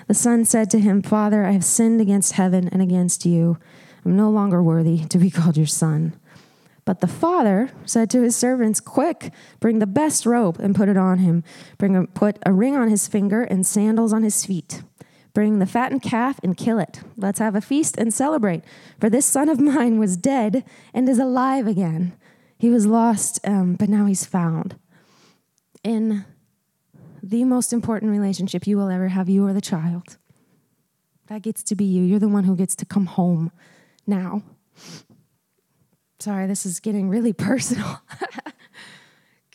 The 0.08 0.14
son 0.14 0.46
said 0.46 0.70
to 0.72 0.80
him, 0.80 1.02
Father, 1.02 1.46
I 1.46 1.52
have 1.52 1.66
sinned 1.66 2.02
against 2.02 2.34
heaven 2.34 2.68
and 2.68 2.82
against 2.82 3.26
you. 3.26 3.58
I'm 4.06 4.16
no 4.16 4.30
longer 4.30 4.62
worthy 4.62 5.06
to 5.06 5.18
be 5.18 5.30
called 5.32 5.58
your 5.58 5.68
son. 5.68 6.14
But 6.86 7.00
the 7.00 7.08
father 7.08 7.72
said 7.86 8.10
to 8.12 8.22
his 8.22 8.36
servants, 8.36 8.80
Quick, 8.80 9.32
bring 9.60 9.80
the 9.80 9.88
best 9.88 10.26
robe 10.26 10.60
and 10.60 10.76
put 10.76 10.90
it 10.90 10.98
on 10.98 11.20
him. 11.20 11.44
Bring 11.78 11.96
a, 11.96 12.08
put 12.08 12.38
a 12.46 12.52
ring 12.52 12.76
on 12.76 12.90
his 12.90 13.08
finger 13.08 13.44
and 13.44 13.66
sandals 13.66 14.14
on 14.14 14.24
his 14.24 14.46
feet. 14.46 14.82
Bring 15.34 15.60
the 15.60 15.66
fattened 15.66 16.02
calf 16.02 16.40
and 16.44 16.58
kill 16.58 16.80
it. 16.80 17.02
Let's 17.16 17.40
have 17.40 17.56
a 17.56 17.62
feast 17.62 17.98
and 17.98 18.14
celebrate. 18.14 18.64
For 19.00 19.10
this 19.10 19.26
son 19.26 19.50
of 19.50 19.60
mine 19.62 20.00
was 20.00 20.18
dead 20.18 20.64
and 20.94 21.08
is 21.08 21.20
alive 21.20 21.68
again. 21.68 22.14
He 22.58 22.70
was 22.70 22.86
lost, 22.86 23.40
um, 23.44 23.76
but 23.76 23.90
now 23.90 24.06
he's 24.06 24.26
found. 24.26 24.76
In 25.84 26.26
the 27.24 27.44
most 27.44 27.74
important 27.74 28.12
relationship 28.12 28.68
you 28.68 28.78
will 28.78 28.90
ever 28.90 29.08
have, 29.08 29.30
you 29.30 29.46
are 29.48 29.54
the 29.54 29.62
child. 29.62 30.18
That 31.28 31.42
gets 31.42 31.64
to 31.64 31.76
be 31.76 31.86
you. 31.86 32.04
You're 32.04 32.20
the 32.20 32.28
one 32.28 32.44
who 32.44 32.56
gets 32.56 32.76
to 32.76 32.86
come 32.86 33.06
home 33.06 33.52
now. 34.06 34.44
Sorry, 36.20 36.46
this 36.46 36.66
is 36.66 36.80
getting 36.80 37.10
really 37.10 37.34
personal. 37.48 38.02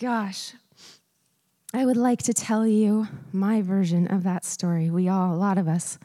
Gosh, 0.00 0.54
I 1.76 1.84
would 1.84 1.98
like 1.98 2.22
to 2.22 2.32
tell 2.32 2.66
you 2.66 3.06
my 3.32 3.60
version 3.60 4.06
of 4.06 4.22
that 4.22 4.46
story. 4.46 4.88
We 4.88 5.10
all, 5.10 5.34
a 5.34 5.36
lot 5.36 5.58
of 5.58 5.68
us, 5.68 5.98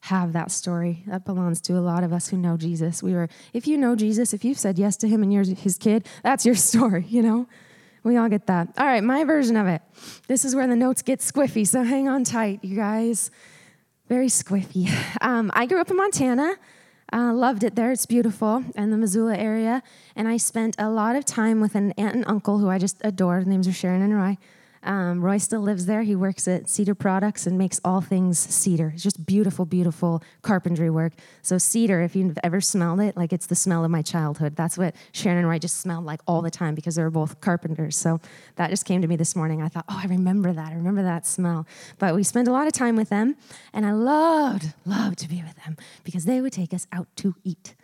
have 0.00 0.34
that 0.34 0.50
story. 0.50 1.04
That 1.06 1.24
belongs 1.24 1.62
to 1.62 1.78
a 1.78 1.80
lot 1.80 2.04
of 2.04 2.12
us 2.12 2.28
who 2.28 2.36
know 2.36 2.58
Jesus. 2.58 3.02
We 3.02 3.14
were, 3.14 3.30
if 3.54 3.66
you 3.66 3.78
know 3.78 3.96
Jesus, 3.96 4.34
if 4.34 4.44
you've 4.44 4.58
said 4.58 4.78
yes 4.78 4.94
to 4.98 5.08
him 5.08 5.22
and 5.22 5.32
you're 5.32 5.42
his 5.42 5.78
kid, 5.78 6.06
that's 6.22 6.44
your 6.44 6.54
story, 6.70 7.06
you 7.08 7.22
know? 7.22 7.48
We 8.04 8.18
all 8.18 8.28
get 8.28 8.46
that. 8.48 8.68
All 8.76 8.84
right, 8.84 9.02
my 9.02 9.24
version 9.24 9.56
of 9.56 9.66
it. 9.66 9.80
This 10.28 10.44
is 10.44 10.54
where 10.54 10.66
the 10.66 10.76
notes 10.76 11.00
get 11.00 11.20
squiffy, 11.20 11.66
so 11.66 11.82
hang 11.82 12.08
on 12.10 12.22
tight, 12.22 12.62
you 12.62 12.76
guys. 12.76 13.30
Very 14.10 14.28
squiffy. 14.28 14.90
Um, 15.22 15.50
I 15.54 15.64
grew 15.64 15.80
up 15.80 15.90
in 15.90 15.96
Montana. 15.96 16.56
Uh, 17.10 17.32
loved 17.32 17.64
it 17.64 17.74
there. 17.74 17.90
It's 17.90 18.04
beautiful 18.04 18.62
in 18.74 18.90
the 18.90 18.98
Missoula 18.98 19.34
area. 19.34 19.82
And 20.14 20.28
I 20.28 20.36
spent 20.36 20.76
a 20.78 20.90
lot 20.90 21.16
of 21.16 21.24
time 21.24 21.62
with 21.62 21.74
an 21.74 21.92
aunt 21.92 22.16
and 22.16 22.24
uncle 22.26 22.58
who 22.58 22.68
I 22.68 22.76
just 22.76 22.98
adore. 23.00 23.42
Their 23.42 23.50
names 23.50 23.66
are 23.66 23.72
Sharon 23.72 24.02
and 24.02 24.14
Roy. 24.14 24.36
Um, 24.86 25.20
Roy 25.20 25.38
still 25.38 25.60
lives 25.60 25.86
there. 25.86 26.02
He 26.02 26.14
works 26.14 26.46
at 26.46 26.70
Cedar 26.70 26.94
Products 26.94 27.44
and 27.44 27.58
makes 27.58 27.80
all 27.84 28.00
things 28.00 28.38
cedar. 28.38 28.92
It's 28.94 29.02
just 29.02 29.26
beautiful, 29.26 29.64
beautiful 29.64 30.22
carpentry 30.42 30.90
work. 30.90 31.12
So, 31.42 31.58
cedar, 31.58 32.02
if 32.02 32.14
you've 32.14 32.38
ever 32.44 32.60
smelled 32.60 33.00
it, 33.00 33.16
like 33.16 33.32
it's 33.32 33.46
the 33.46 33.56
smell 33.56 33.84
of 33.84 33.90
my 33.90 34.00
childhood. 34.00 34.54
That's 34.54 34.78
what 34.78 34.94
Sharon 35.10 35.38
and 35.38 35.48
Roy 35.48 35.58
just 35.58 35.80
smelled 35.80 36.04
like 36.04 36.20
all 36.28 36.40
the 36.40 36.52
time 36.52 36.76
because 36.76 36.94
they 36.94 37.02
were 37.02 37.10
both 37.10 37.40
carpenters. 37.40 37.96
So, 37.96 38.20
that 38.54 38.70
just 38.70 38.84
came 38.84 39.02
to 39.02 39.08
me 39.08 39.16
this 39.16 39.34
morning. 39.34 39.60
I 39.60 39.66
thought, 39.68 39.86
oh, 39.88 40.00
I 40.00 40.06
remember 40.06 40.52
that. 40.52 40.70
I 40.70 40.76
remember 40.76 41.02
that 41.02 41.26
smell. 41.26 41.66
But 41.98 42.14
we 42.14 42.22
spent 42.22 42.46
a 42.46 42.52
lot 42.52 42.68
of 42.68 42.72
time 42.72 42.94
with 42.94 43.08
them, 43.08 43.34
and 43.72 43.84
I 43.84 43.90
loved, 43.90 44.72
loved 44.84 45.18
to 45.18 45.28
be 45.28 45.42
with 45.42 45.56
them 45.64 45.76
because 46.04 46.26
they 46.26 46.40
would 46.40 46.52
take 46.52 46.72
us 46.72 46.86
out 46.92 47.08
to 47.16 47.34
eat. 47.42 47.74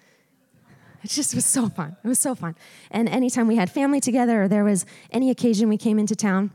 It 1.03 1.11
just 1.11 1.35
was 1.35 1.45
so 1.45 1.69
fun. 1.69 1.97
It 2.05 2.07
was 2.07 2.21
so 2.21 2.37
fun. 2.37 2.55
And 2.91 3.09
anytime 3.09 3.49
we 3.49 3.57
had 3.57 3.71
family 3.71 4.01
together 4.01 4.45
or 4.45 4.49
there 4.49 4.63
was 4.63 4.87
any 5.11 5.31
occasion 5.31 5.69
we 5.69 5.77
came 5.77 5.99
into 5.99 6.15
town, 6.15 6.53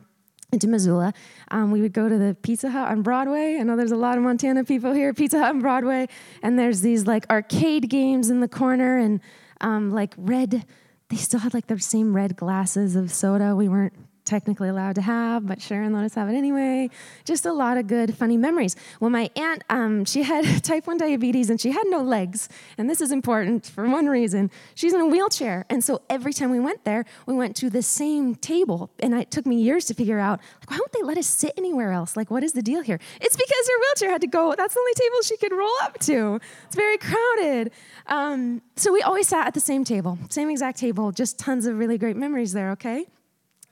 into 0.51 0.67
Missoula, 0.67 1.13
um, 1.51 1.71
we 1.71 1.81
would 1.81 1.93
go 1.93 2.07
to 2.07 2.17
the 2.17 2.35
Pizza 2.41 2.69
Hut 2.69 2.87
on 2.87 3.01
Broadway. 3.01 3.57
I 3.59 3.63
know 3.63 3.75
there's 3.75 3.91
a 3.91 3.97
lot 3.97 4.17
of 4.17 4.23
Montana 4.23 4.63
people 4.63 4.93
here, 4.93 5.13
Pizza 5.13 5.39
Hut 5.39 5.49
on 5.49 5.61
Broadway, 5.61 6.07
and 6.41 6.57
there's 6.57 6.81
these 6.81 7.05
like 7.05 7.29
arcade 7.29 7.89
games 7.89 8.29
in 8.29 8.39
the 8.39 8.47
corner 8.47 8.97
and 8.97 9.19
um, 9.59 9.91
like 9.91 10.13
red, 10.17 10.65
they 11.09 11.17
still 11.17 11.41
had 11.41 11.53
like 11.53 11.67
the 11.67 11.79
same 11.79 12.15
red 12.15 12.37
glasses 12.37 12.95
of 12.95 13.11
soda. 13.11 13.55
We 13.55 13.67
weren't 13.67 13.93
technically 14.27 14.69
allowed 14.69 14.95
to 14.95 15.01
have, 15.01 15.47
but 15.47 15.61
Sharon 15.61 15.93
let 15.93 16.03
us 16.03 16.13
have 16.15 16.29
it 16.29 16.35
anyway. 16.35 16.89
Just 17.25 17.45
a 17.45 17.53
lot 17.53 17.77
of 17.77 17.87
good, 17.87 18.15
funny 18.15 18.37
memories. 18.37 18.75
Well, 18.99 19.09
my 19.09 19.29
aunt, 19.35 19.63
um, 19.69 20.05
she 20.05 20.23
had 20.23 20.63
type 20.63 20.85
1 20.85 20.97
diabetes 20.97 21.49
and 21.49 21.59
she 21.59 21.71
had 21.71 21.85
no 21.87 22.01
legs. 22.01 22.49
And 22.77 22.89
this 22.89 23.01
is 23.01 23.11
important 23.11 23.65
for 23.65 23.87
one 23.87 24.07
reason. 24.07 24.51
She's 24.75 24.93
in 24.93 25.01
a 25.01 25.07
wheelchair. 25.07 25.65
And 25.69 25.83
so 25.83 26.01
every 26.09 26.33
time 26.33 26.51
we 26.51 26.59
went 26.59 26.83
there, 26.83 27.05
we 27.25 27.33
went 27.33 27.55
to 27.57 27.69
the 27.69 27.81
same 27.81 28.35
table. 28.35 28.89
And 28.99 29.13
it 29.13 29.31
took 29.31 29.45
me 29.45 29.61
years 29.61 29.85
to 29.85 29.93
figure 29.93 30.19
out, 30.19 30.39
like, 30.59 30.71
why 30.71 30.77
won't 30.77 30.91
they 30.91 31.03
let 31.03 31.17
us 31.17 31.27
sit 31.27 31.53
anywhere 31.57 31.91
else? 31.91 32.17
Like, 32.17 32.29
what 32.29 32.43
is 32.43 32.53
the 32.53 32.61
deal 32.61 32.81
here? 32.81 32.99
It's 33.21 33.35
because 33.35 33.67
her 33.67 33.79
wheelchair 33.79 34.11
had 34.11 34.21
to 34.21 34.27
go, 34.27 34.53
that's 34.55 34.73
the 34.73 34.79
only 34.79 34.93
table 34.93 35.21
she 35.23 35.37
could 35.37 35.53
roll 35.53 35.77
up 35.83 35.97
to. 36.01 36.39
It's 36.65 36.75
very 36.75 36.97
crowded. 36.97 37.71
Um, 38.07 38.61
so 38.75 38.91
we 38.91 39.01
always 39.01 39.27
sat 39.27 39.47
at 39.47 39.53
the 39.53 39.59
same 39.59 39.83
table, 39.83 40.19
same 40.29 40.49
exact 40.49 40.77
table, 40.77 41.11
just 41.11 41.39
tons 41.39 41.65
of 41.65 41.77
really 41.77 41.97
great 41.97 42.17
memories 42.17 42.53
there, 42.53 42.71
okay? 42.71 43.05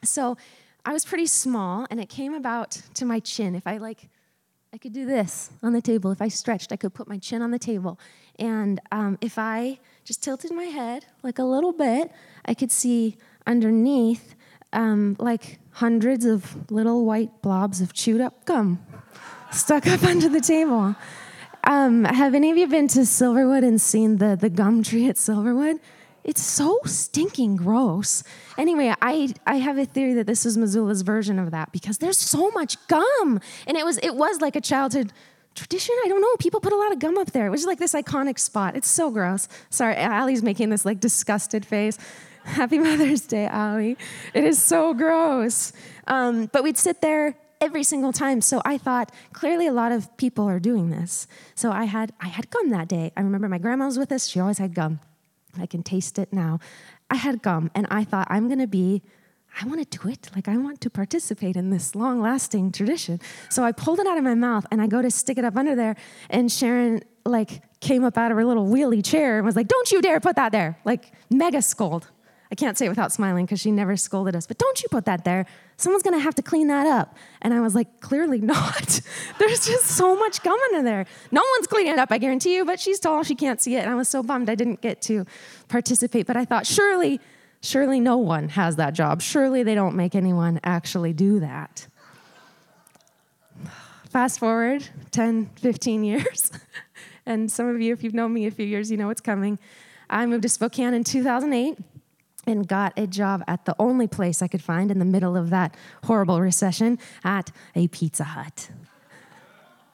So 0.06 0.38
I 0.86 0.94
was 0.94 1.06
pretty 1.06 1.28
small, 1.28 1.88
and 1.90 2.00
it 2.00 2.10
came 2.10 2.34
about 2.34 2.82
to 2.94 3.06
my 3.06 3.20
chin. 3.20 3.56
If 3.56 3.68
I 3.68 3.78
like, 3.78 4.10
I 4.74 4.78
could 4.78 4.94
do 4.94 5.06
this 5.06 5.52
on 5.64 5.74
the 5.74 5.82
table. 5.82 6.12
If 6.12 6.22
I 6.22 6.28
stretched, 6.28 6.72
I 6.72 6.76
could 6.76 6.94
put 6.94 7.08
my 7.08 7.18
chin 7.18 7.42
on 7.42 7.52
the 7.52 7.60
table. 7.60 8.00
And 8.38 8.80
um, 8.92 9.18
if 9.22 9.38
I 9.38 9.80
just 10.04 10.22
tilted 10.24 10.52
my 10.52 10.66
head 10.66 11.06
like 11.24 11.40
a 11.40 11.44
little 11.44 11.74
bit, 11.74 12.12
I 12.46 12.54
could 12.54 12.72
see 12.72 13.18
underneath 13.48 14.36
um, 14.74 15.16
like 15.20 15.60
hundreds 15.72 16.26
of 16.26 16.70
little 16.72 17.06
white 17.06 17.42
blobs 17.42 17.82
of 17.82 17.94
chewed 17.94 18.22
up 18.22 18.46
gum 18.46 18.86
stuck 19.56 19.88
up 19.88 20.04
under 20.12 20.30
the 20.30 20.42
table. 20.42 20.96
Um, 21.64 22.04
have 22.04 22.36
any 22.36 22.52
of 22.52 22.58
you 22.58 22.68
been 22.68 22.88
to 22.90 23.00
Silverwood 23.00 23.64
and 23.64 23.82
seen 23.82 24.18
the, 24.18 24.36
the 24.36 24.50
gum 24.50 24.84
tree 24.84 25.10
at 25.10 25.16
Silverwood? 25.16 25.80
It's 26.25 26.41
so 26.41 26.79
stinking 26.86 27.55
gross. 27.55 28.24
Anyway, 28.58 28.91
I, 29.00 29.32
I 29.46 29.58
have 29.58 29.77
a 29.77 29.86
theory 29.86 30.15
that 30.15 30.25
this 30.25 30.44
is 30.44 30.58
Missoula's 30.58 31.03
version 31.03 31.38
of 31.38 31.51
that 31.51 31.72
because 31.72 32.00
there's 32.00 32.17
so 32.17 32.50
much 32.50 32.75
gum. 32.88 33.39
And 33.67 33.77
it 33.77 33.86
was 33.86 34.00
it 34.00 34.15
was 34.15 34.41
like 34.41 34.55
a 34.55 34.62
childhood 34.62 35.13
tradition. 35.53 35.96
I 36.03 36.10
don't 36.10 36.22
know. 36.22 36.36
People 36.39 36.60
put 36.60 36.74
a 36.74 36.77
lot 36.77 36.91
of 36.91 36.98
gum 36.98 37.20
up 37.20 37.32
there. 37.32 37.46
It 37.46 37.51
was 37.51 37.65
like 37.65 37.77
this 37.77 37.94
iconic 37.94 38.39
spot. 38.39 38.75
It's 38.75 38.88
so 38.88 39.12
gross. 39.12 39.48
Sorry, 39.70 39.96
Allie's 39.96 40.41
making 40.41 40.72
this 40.72 40.84
like 40.84 41.00
disgusted 41.00 41.63
face. 41.63 42.00
Happy 42.44 42.79
Mother's 42.79 43.22
Day, 43.22 43.46
Allie. 43.46 43.96
It 44.34 44.44
is 44.44 44.60
so 44.60 44.96
gross. 44.96 45.74
Um, 46.08 46.48
but 46.51 46.63
we'd 46.63 46.77
sit 46.77 47.01
there 47.01 47.38
every 47.62 47.84
single 47.84 48.12
time. 48.12 48.41
So 48.41 48.63
I 48.65 48.79
thought 48.79 49.12
clearly 49.32 49.67
a 49.67 49.74
lot 49.74 49.91
of 49.91 50.15
people 50.17 50.46
are 50.46 50.60
doing 50.60 50.89
this. 50.89 51.27
So 51.53 51.72
I 51.72 51.86
had 51.86 52.13
I 52.20 52.29
had 52.29 52.50
gum 52.50 52.72
that 52.72 52.88
day. 52.88 53.12
I 53.15 53.22
remember 53.22 53.48
my 53.48 53.60
grandma 53.60 53.86
was 53.86 54.00
with 54.00 54.12
us. 54.12 54.27
She 54.27 54.39
always 54.39 54.58
had 54.58 54.74
gum. 54.74 55.00
I 55.62 55.66
can 55.66 55.84
taste 55.84 56.20
it 56.20 56.32
now. 56.32 56.60
I 57.10 57.16
had 57.16 57.42
gum 57.42 57.72
and 57.76 57.88
I 57.90 58.04
thought, 58.04 58.28
I'm 58.30 58.48
going 58.48 58.60
to 58.60 58.68
be, 58.68 59.02
I 59.62 59.66
want 59.66 59.90
to 59.90 59.98
do 59.98 60.10
it. 60.10 60.30
Like, 60.36 60.48
I 60.48 60.58
want 60.58 60.82
to 60.82 60.90
participate 60.90 61.56
in 61.56 61.70
this 61.70 61.96
long 61.96 62.22
lasting 62.22 62.72
tradition. 62.72 63.22
So 63.50 63.64
I 63.64 63.72
pulled 63.72 64.00
it 64.00 64.08
out 64.08 64.18
of 64.18 64.24
my 64.24 64.36
mouth 64.36 64.66
and 64.72 64.82
I 64.82 64.88
go 64.88 65.02
to 65.02 65.12
stick 65.12 65.38
it 65.38 65.46
up 65.46 65.56
under 65.56 65.76
there. 65.76 65.96
And 66.30 66.52
Sharon, 66.52 67.02
like, 67.26 67.62
came 67.80 68.04
up 68.04 68.18
out 68.18 68.32
of 68.32 68.38
her 68.38 68.46
little 68.46 68.68
wheelie 68.68 69.06
chair 69.06 69.38
and 69.38 69.46
was 69.46 69.56
like, 69.56 69.68
Don't 69.68 69.92
you 69.92 70.02
dare 70.02 70.20
put 70.20 70.36
that 70.36 70.52
there. 70.52 70.78
Like, 70.84 71.12
mega 71.30 71.62
scold. 71.62 72.10
I 72.52 72.56
can't 72.56 72.78
say 72.78 72.86
it 72.86 72.90
without 72.90 73.12
smiling 73.12 73.46
because 73.46 73.60
she 73.60 73.72
never 73.72 73.98
scolded 73.98 74.36
us, 74.36 74.46
but 74.46 74.58
don't 74.58 74.82
you 74.84 74.90
put 74.90 75.06
that 75.06 75.25
there. 75.25 75.46
Someone's 75.78 76.04
gonna 76.04 76.20
have 76.20 76.36
to 76.36 76.44
clean 76.44 76.68
that 76.68 76.86
up. 76.86 77.18
And 77.42 77.54
I 77.54 77.60
was 77.60 77.74
like, 77.74 78.00
clearly 78.02 78.40
not. 78.40 79.02
There's 79.40 79.66
just 79.66 79.86
so 79.86 80.16
much 80.16 80.44
gum 80.44 80.58
under 80.72 80.84
there. 80.84 81.06
No 81.32 81.42
one's 81.56 81.68
cleaning 81.68 81.94
it 81.94 82.00
up, 82.00 82.12
I 82.12 82.18
guarantee 82.18 82.56
you, 82.56 82.64
but 82.64 82.80
she's 82.80 83.00
tall, 83.00 83.24
she 83.24 83.36
can't 83.36 83.60
see 83.60 83.75
it. 83.75 83.80
And 83.80 83.90
I 83.90 83.96
was 83.96 84.08
so 84.08 84.22
bummed 84.22 84.50
I 84.50 84.56
didn't 84.56 84.82
get 84.82 85.02
to 85.04 85.25
participate. 85.68 86.28
But 86.28 86.38
I 86.38 86.46
thought, 86.46 86.68
surely, 86.68 87.20
surely 87.62 88.00
no 88.00 88.18
one 88.18 88.50
has 88.50 88.75
that 88.75 88.94
job. 88.94 89.22
Surely 89.22 89.64
they 89.64 89.75
don't 89.75 89.96
make 89.96 90.14
anyone 90.14 90.60
actually 90.64 91.14
do 91.14 91.40
that. 91.40 91.88
Fast 94.10 94.38
forward 94.40 94.88
10, 95.10 95.50
15 95.56 96.04
years. 96.04 96.52
and 97.25 97.52
some 97.52 97.68
of 97.68 97.82
you, 97.82 97.92
if 97.92 98.04
you've 98.04 98.14
known 98.14 98.34
me 98.34 98.46
a 98.46 98.52
few 98.52 98.68
years, 98.68 98.92
you 98.92 98.98
know 98.98 99.08
what's 99.08 99.22
coming. 99.22 99.58
I 100.12 100.28
moved 100.28 100.44
to 100.44 100.50
Spokane 100.50 100.94
in 100.94 101.04
2008 101.04 101.80
and 102.48 102.68
got 102.68 102.94
a 102.98 103.08
job 103.08 103.44
at 103.48 103.66
the 103.66 103.75
only 103.80 104.08
place 104.08 104.42
I 104.42 104.48
could 104.48 104.62
find 104.62 104.92
in 104.92 105.00
the 105.00 105.06
middle 105.06 105.36
of 105.36 105.50
that 105.50 105.75
horrible 106.04 106.42
recession 106.42 107.00
at 107.24 107.52
a 107.75 107.88
Pizza 107.88 108.24
Hut. 108.24 108.70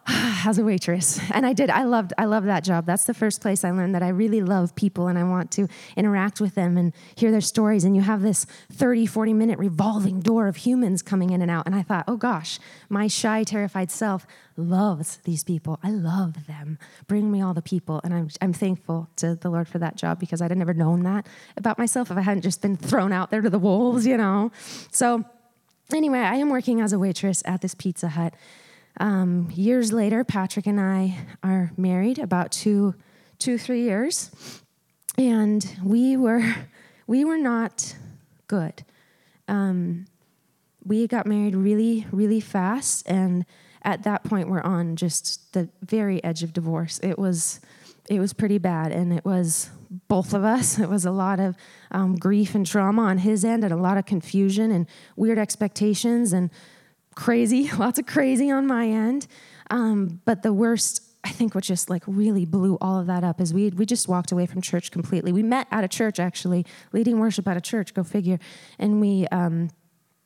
as 0.08 0.58
a 0.58 0.64
waitress. 0.64 1.20
And 1.32 1.46
i 1.46 1.54
did. 1.54 1.70
I 1.70 1.84
loved 1.84 2.14
i 2.18 2.26
loved 2.26 2.48
that 2.48 2.64
job. 2.64 2.86
That's 2.86 3.06
the 3.06 3.14
first 3.14 3.42
place 3.42 3.64
i 3.64 3.72
learned 3.72 3.94
that 3.94 4.02
i 4.02 4.10
really 4.10 4.42
love 4.42 4.76
people 4.76 5.08
and 5.08 5.18
i 5.18 5.24
want 5.24 5.52
to 5.52 5.68
interact 5.96 6.42
with 6.42 6.56
them 6.56 6.78
and 6.78 6.94
hear 7.16 7.32
their 7.32 7.42
stories. 7.42 7.84
And 7.84 7.96
you 7.96 8.02
have 8.02 8.22
this 8.22 8.46
30 8.72 9.06
40 9.06 9.34
minute 9.34 9.60
revolving 9.60 10.20
door 10.20 10.48
of 10.48 10.58
humans 10.58 11.02
coming 11.02 11.30
in 11.30 11.42
and 11.42 11.52
out. 11.52 11.66
And 11.66 11.76
i 11.76 11.84
thought 11.84 12.06
oh 12.08 12.18
gosh 12.18 12.60
my 12.90 13.08
shy 13.08 13.44
terrified 13.44 13.92
self 13.92 14.26
loves 14.58 15.18
these 15.24 15.44
people. 15.44 15.80
I 15.82 15.92
love 15.92 16.46
them. 16.48 16.78
Bring 17.08 17.32
me 17.32 17.42
all 17.42 17.54
the 17.54 17.62
people. 17.62 18.02
And 18.04 18.14
i'm, 18.14 18.30
I'm 18.42 18.54
thankful 18.54 19.08
to 19.18 19.36
the 19.36 19.50
lord 19.50 19.68
for 19.68 19.78
that 19.80 19.98
job 19.98 20.20
because 20.20 20.42
i'd 20.42 20.52
have 20.52 20.58
never 20.58 20.74
known 20.74 21.04
that 21.04 21.28
about 21.58 21.78
myself 21.78 22.10
if 22.10 22.18
i 22.18 22.22
hadn't 22.22 22.44
just 22.44 22.62
been 22.62 22.76
thrown 22.76 23.14
out 23.14 23.30
there 23.30 23.42
to 23.42 23.50
the 23.50 23.60
wolves 23.60 24.08
you 24.08 24.18
know? 24.18 24.52
So 24.92 25.24
anyway 25.94 26.20
i 26.20 26.36
am 26.36 26.50
working 26.50 26.82
as 26.82 26.92
a 26.92 26.98
waitress 26.98 27.44
at 27.46 27.62
this 27.62 27.76
pizza 27.76 28.10
hut 28.10 28.34
um, 29.00 29.50
years 29.54 29.94
later, 29.94 30.24
Patrick 30.24 30.68
and 30.68 30.80
I 30.80 31.18
are 31.44 31.72
married, 31.78 32.20
about 32.20 32.52
two, 32.52 32.96
two, 33.40 33.58
three 33.58 33.84
years, 33.84 34.32
and 35.18 35.78
we 35.84 36.18
were, 36.18 36.44
we 37.08 37.26
were 37.26 37.38
not 37.38 37.96
good. 38.48 38.84
Um, 39.48 40.06
we 40.86 41.08
got 41.08 41.26
married 41.26 41.56
really, 41.56 42.08
really 42.12 42.42
fast, 42.42 43.08
and 43.08 43.46
at 43.84 44.04
that 44.04 44.24
point, 44.24 44.50
we're 44.50 44.62
on 44.62 44.96
just 44.96 45.54
the 45.54 45.70
very 45.82 46.24
edge 46.24 46.44
of 46.44 46.54
divorce. 46.54 47.00
It 47.02 47.18
was, 47.18 47.60
it 48.10 48.20
was 48.20 48.34
pretty 48.34 48.58
bad, 48.58 48.92
and 48.92 49.12
it 49.14 49.26
was 49.26 49.70
both 50.08 50.34
of 50.34 50.44
us. 50.44 50.80
It 50.80 50.90
was 50.90 51.06
a 51.06 51.12
lot 51.12 51.40
of 51.40 51.56
um, 51.92 52.16
grief 52.16 52.56
and 52.56 52.66
trauma 52.66 53.04
on 53.04 53.20
his 53.20 53.44
end, 53.44 53.64
and 53.64 53.74
a 53.74 53.78
lot 53.78 53.98
of 53.98 54.06
confusion 54.06 54.72
and 54.72 54.88
weird 55.16 55.40
expectations, 55.40 56.34
and 56.34 56.50
crazy, 57.16 57.72
lots 57.78 58.00
of 58.00 58.06
crazy 58.06 58.52
on 58.52 58.68
my 58.68 58.88
end. 58.88 59.28
Um, 59.70 60.22
but 60.26 60.44
the 60.44 60.54
worst, 60.54 61.02
I 61.24 61.30
think, 61.30 61.56
what 61.56 61.64
just 61.64 61.90
like 61.90 62.04
really 62.08 62.46
blew 62.46 62.78
all 62.82 63.00
of 63.00 63.08
that 63.08 63.24
up 63.24 63.40
is 63.40 63.54
we 63.54 63.70
we 63.70 63.86
just 63.86 64.08
walked 64.08 64.32
away 64.32 64.46
from 64.46 64.62
church 64.62 64.92
completely. 64.92 65.32
We 65.32 65.44
met 65.44 65.68
at 65.72 65.84
a 65.84 65.88
church 65.88 66.20
actually, 66.20 66.66
leading 66.92 67.20
worship 67.20 67.48
at 67.48 67.58
a 67.58 67.62
church. 67.62 67.94
Go 67.94 68.04
figure. 68.04 68.40
And 68.80 69.00
we. 69.02 69.28
Um, 69.28 69.70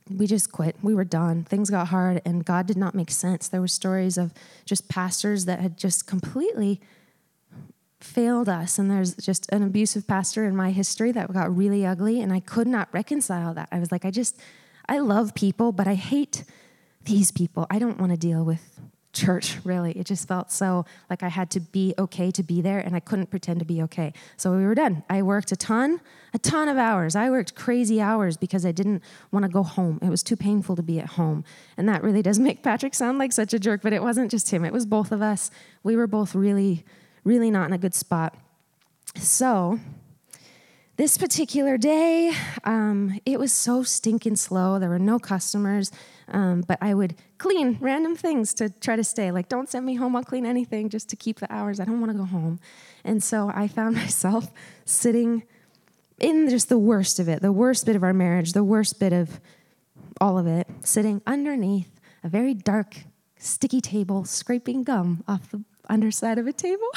we 0.08 0.28
just 0.28 0.52
quit. 0.52 0.76
We 0.84 0.94
were 0.94 1.04
done. 1.04 1.46
Things 1.46 1.72
got 1.72 1.88
hard, 1.88 2.22
and 2.26 2.46
God 2.46 2.68
did 2.68 2.78
not 2.78 2.94
make 2.94 3.10
sense. 3.10 3.48
There 3.48 3.60
were 3.60 3.68
stories 3.68 4.20
of 4.20 4.34
just 4.64 4.88
pastors 4.88 5.46
that 5.46 5.60
had 5.60 5.78
just 5.78 6.06
completely 6.06 6.80
failed 8.00 8.48
us. 8.48 8.78
And 8.78 8.90
there's 8.90 9.16
just 9.16 9.52
an 9.52 9.64
abusive 9.64 10.08
pastor 10.08 10.46
in 10.46 10.56
my 10.56 10.72
history 10.72 11.12
that 11.14 11.34
got 11.34 11.56
really 11.56 11.86
ugly, 11.86 12.22
and 12.22 12.32
I 12.32 12.40
could 12.40 12.68
not 12.68 12.88
reconcile 12.92 13.54
that. 13.56 13.68
I 13.72 13.80
was 13.80 13.92
like, 13.92 14.06
I 14.06 14.12
just, 14.12 14.40
I 14.88 15.00
love 15.00 15.34
people, 15.34 15.72
but 15.72 15.88
I 15.88 15.96
hate 15.96 16.44
these 17.06 17.32
people, 17.32 17.66
I 17.70 17.80
don't 17.80 18.00
want 18.00 18.12
to 18.12 18.18
deal 18.18 18.44
with 18.44 18.80
church, 19.16 19.58
really. 19.64 19.94
It 19.94 20.06
just 20.06 20.28
felt 20.28 20.52
so 20.52 20.86
like 21.10 21.24
I 21.24 21.30
had 21.30 21.50
to 21.52 21.60
be 21.60 21.96
okay 21.98 22.30
to 22.32 22.44
be 22.44 22.62
there 22.62 22.80
and 22.80 22.96
I 22.96 23.00
couldn't 23.00 23.32
pretend 23.32 23.60
to 23.60 23.66
be 23.66 23.82
okay. 23.84 24.14
So 24.38 24.56
we 24.56 24.66
were 24.66 24.76
done. 24.76 25.04
I 25.10 25.22
worked 25.24 25.52
a 25.52 25.56
ton, 25.56 26.02
a 26.34 26.40
ton 26.40 26.68
of 26.68 26.78
hours. 26.78 27.16
I 27.16 27.30
worked 27.30 27.56
crazy 27.56 28.02
hours 28.02 28.38
because 28.38 28.66
I 28.66 28.72
didn't 28.72 29.02
want 29.32 29.44
to 29.44 29.50
go 29.50 29.64
home. 29.64 30.00
It 30.04 30.10
was 30.10 30.22
too 30.22 30.36
painful 30.36 30.76
to 30.76 30.84
be 30.84 31.00
at 31.00 31.12
home. 31.12 31.44
And 31.78 31.88
that 31.90 32.04
really 32.04 32.22
does 32.22 32.38
make 32.48 32.62
Patrick 32.62 32.94
sound 32.94 33.18
like 33.18 33.32
such 33.32 33.54
a 33.54 33.60
jerk, 33.60 33.82
but 33.82 33.94
it 33.94 34.04
wasn't 34.04 34.30
just 34.30 34.52
him, 34.52 34.66
it 34.66 34.74
was 34.74 34.86
both 34.86 35.12
of 35.12 35.22
us. 35.22 35.50
We 35.82 35.96
were 35.96 36.08
both 36.08 36.36
really, 36.36 36.84
really 37.24 37.50
not 37.50 37.68
in 37.68 37.74
a 37.74 37.80
good 37.80 37.96
spot. 37.96 38.36
So, 39.16 39.80
this 40.98 41.18
particular 41.18 41.78
day, 41.78 42.34
um, 42.64 43.20
it 43.26 43.38
was 43.38 43.52
so 43.52 43.84
stinking 43.84 44.38
slow. 44.38 44.80
There 44.80 44.88
were 44.88 45.00
no 45.00 45.20
customers. 45.20 45.92
Um, 46.30 46.62
but 46.68 46.80
I 46.82 46.94
would 46.94 47.16
clean 47.38 47.78
random 47.80 48.16
things 48.16 48.54
to 48.56 48.70
try 48.70 48.96
to 48.96 49.04
stay. 49.04 49.32
Like, 49.32 49.48
don't 49.48 49.70
send 49.70 49.86
me 49.86 49.96
home, 49.96 50.16
I'll 50.16 50.24
clean 50.24 50.46
anything 50.46 50.90
just 50.90 51.10
to 51.10 51.16
keep 51.16 51.40
the 51.40 51.52
hours. 51.54 51.80
I 51.80 51.86
don't 51.86 52.00
want 52.00 52.12
to 52.12 52.18
go 52.18 52.26
home. 52.26 52.60
And 53.04 53.24
so 53.24 53.52
I 53.54 53.68
found 53.68 53.96
myself 53.96 54.52
sitting 54.86 55.44
in 56.20 56.50
just 56.50 56.70
the 56.70 56.78
worst 56.78 57.20
of 57.20 57.28
it, 57.28 57.42
the 57.42 57.52
worst 57.52 57.86
bit 57.86 57.96
of 57.96 58.04
our 58.04 58.14
marriage, 58.14 58.54
the 58.54 58.64
worst 58.64 59.00
bit 59.00 59.14
of 59.14 59.40
all 60.22 60.38
of 60.38 60.48
it, 60.48 60.68
sitting 60.82 61.22
underneath 61.28 62.00
a 62.24 62.30
very 62.30 62.54
dark, 62.54 62.98
sticky 63.38 63.82
table, 63.82 64.24
scraping 64.26 64.84
gum 64.84 65.24
off 65.28 65.52
the 65.52 65.64
underside 65.90 66.38
of 66.38 66.48
a 66.48 66.54
table. 66.54 66.88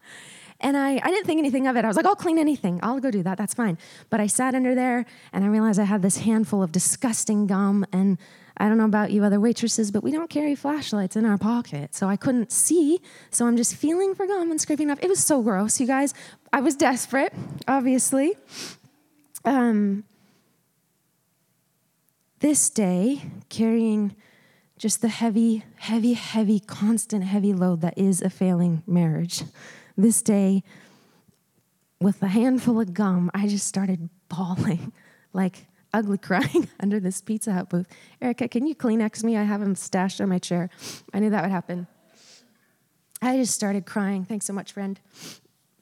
and 0.60 0.76
I, 0.76 0.94
I 1.02 1.10
didn't 1.10 1.26
think 1.26 1.38
anything 1.38 1.66
of 1.66 1.76
it. 1.76 1.84
I 1.84 1.88
was 1.88 1.96
like, 1.96 2.06
I'll 2.06 2.16
clean 2.16 2.38
anything. 2.38 2.80
I'll 2.82 2.98
go 2.98 3.10
do 3.10 3.22
that. 3.22 3.36
That's 3.36 3.54
fine. 3.54 3.78
But 4.10 4.20
I 4.20 4.26
sat 4.26 4.54
under 4.54 4.74
there 4.74 5.04
and 5.32 5.44
I 5.44 5.48
realized 5.48 5.78
I 5.78 5.84
had 5.84 6.02
this 6.02 6.18
handful 6.18 6.62
of 6.62 6.72
disgusting 6.72 7.46
gum. 7.46 7.84
And 7.92 8.18
I 8.56 8.68
don't 8.68 8.78
know 8.78 8.84
about 8.84 9.10
you 9.10 9.24
other 9.24 9.40
waitresses, 9.40 9.90
but 9.90 10.02
we 10.02 10.10
don't 10.10 10.30
carry 10.30 10.54
flashlights 10.54 11.16
in 11.16 11.24
our 11.24 11.38
pocket. 11.38 11.94
So 11.94 12.08
I 12.08 12.16
couldn't 12.16 12.52
see. 12.52 13.00
So 13.30 13.46
I'm 13.46 13.56
just 13.56 13.74
feeling 13.74 14.14
for 14.14 14.26
gum 14.26 14.50
and 14.50 14.60
scraping 14.60 14.90
off. 14.90 14.98
It 15.02 15.08
was 15.08 15.24
so 15.24 15.42
gross, 15.42 15.80
you 15.80 15.86
guys. 15.86 16.14
I 16.52 16.60
was 16.60 16.76
desperate, 16.76 17.32
obviously. 17.66 18.34
Um, 19.44 20.04
this 22.40 22.70
day, 22.70 23.22
carrying 23.48 24.14
just 24.76 25.00
the 25.00 25.08
heavy, 25.08 25.64
heavy, 25.76 26.14
heavy, 26.14 26.58
constant 26.58 27.22
heavy 27.24 27.52
load 27.52 27.80
that 27.82 27.96
is 27.96 28.20
a 28.20 28.28
failing 28.28 28.82
marriage. 28.86 29.44
This 29.96 30.22
day, 30.22 30.64
with 32.00 32.20
a 32.22 32.26
handful 32.26 32.80
of 32.80 32.92
gum, 32.92 33.30
I 33.32 33.46
just 33.46 33.66
started 33.66 34.10
bawling, 34.28 34.92
like 35.32 35.66
ugly 35.92 36.18
crying 36.18 36.68
under 36.80 37.00
this 37.00 37.20
Pizza 37.20 37.52
Hut 37.52 37.68
booth. 37.68 37.86
Erica, 38.20 38.48
can 38.48 38.66
you 38.66 38.74
Kleenex 38.74 39.22
me? 39.24 39.36
I 39.36 39.42
have 39.42 39.60
them 39.60 39.74
stashed 39.74 40.20
on 40.20 40.28
my 40.28 40.38
chair. 40.38 40.70
I 41.12 41.20
knew 41.20 41.30
that 41.30 41.42
would 41.42 41.50
happen. 41.50 41.86
I 43.20 43.36
just 43.36 43.54
started 43.54 43.86
crying. 43.86 44.24
Thanks 44.24 44.46
so 44.46 44.52
much, 44.52 44.72
friend. 44.72 44.98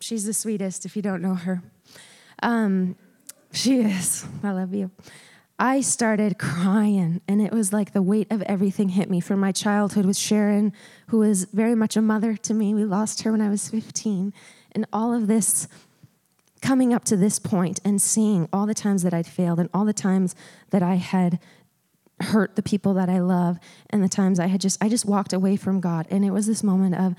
She's 0.01 0.25
the 0.25 0.35
sweetest 0.35 0.85
if 0.85 0.97
you 0.97 1.03
don't 1.03 1.23
know 1.23 1.35
her. 1.35 1.63
Um, 2.43 2.97
she 3.53 3.81
is. 3.81 4.27
I 4.43 4.53
love 4.53 4.75
you. 4.75 4.91
I 5.59 5.83
started 5.83 6.39
crying, 6.39 7.21
and 7.29 7.43
it 7.43 7.53
was 7.53 7.71
like 7.71 7.93
the 7.93 8.01
weight 8.01 8.33
of 8.33 8.41
everything 8.43 8.91
hit 8.91 9.11
me 9.11 9.21
from 9.21 9.41
my 9.41 9.53
childhood 9.53 10.07
with 10.07 10.17
Sharon, 10.17 10.73
who 11.09 11.19
was 11.19 11.45
very 11.53 11.75
much 11.75 11.99
a 11.99 12.03
mother 12.03 12.35
to 12.35 12.55
me. 12.55 12.73
We 12.73 12.85
lost 12.85 13.23
her 13.23 13.33
when 13.33 13.43
I 13.43 13.51
was 13.51 13.69
15. 13.69 14.33
And 14.73 14.87
all 14.91 15.13
of 15.13 15.27
this 15.27 15.69
coming 16.61 16.93
up 16.93 17.05
to 17.05 17.17
this 17.17 17.39
point 17.39 17.81
and 17.85 18.01
seeing 18.01 18.49
all 18.53 18.67
the 18.67 18.75
times 18.75 19.03
that 19.03 19.15
I'd 19.15 19.27
failed 19.27 19.59
and 19.59 19.69
all 19.73 19.85
the 19.85 19.93
times 19.93 20.35
that 20.71 20.83
I 20.83 20.97
had 20.97 21.39
hurt 22.21 22.57
the 22.57 22.63
people 22.63 22.95
that 22.95 23.09
I 23.09 23.19
love 23.21 23.59
and 23.89 24.03
the 24.03 24.09
times 24.09 24.39
I 24.39 24.47
had 24.47 24.61
just 24.61 24.83
I 24.83 24.89
just 24.89 25.07
walked 25.07 25.33
away 25.33 25.57
from 25.57 25.81
God 25.81 26.07
and 26.11 26.25
it 26.25 26.31
was 26.31 26.47
this 26.47 26.63
moment 26.63 26.95
of 26.95 27.15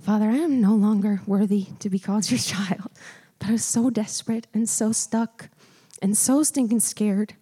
Father, 0.00 0.28
I 0.28 0.36
am 0.36 0.60
no 0.60 0.74
longer 0.74 1.22
worthy 1.26 1.68
to 1.78 1.88
be 1.88 1.98
called 1.98 2.30
your 2.30 2.38
child. 2.38 2.90
But 3.38 3.48
I 3.48 3.52
was 3.52 3.64
so 3.64 3.90
desperate 3.90 4.46
and 4.52 4.68
so 4.68 4.92
stuck 4.92 5.48
and 6.02 6.16
so 6.16 6.42
stinking 6.42 6.80
scared. 6.80 7.34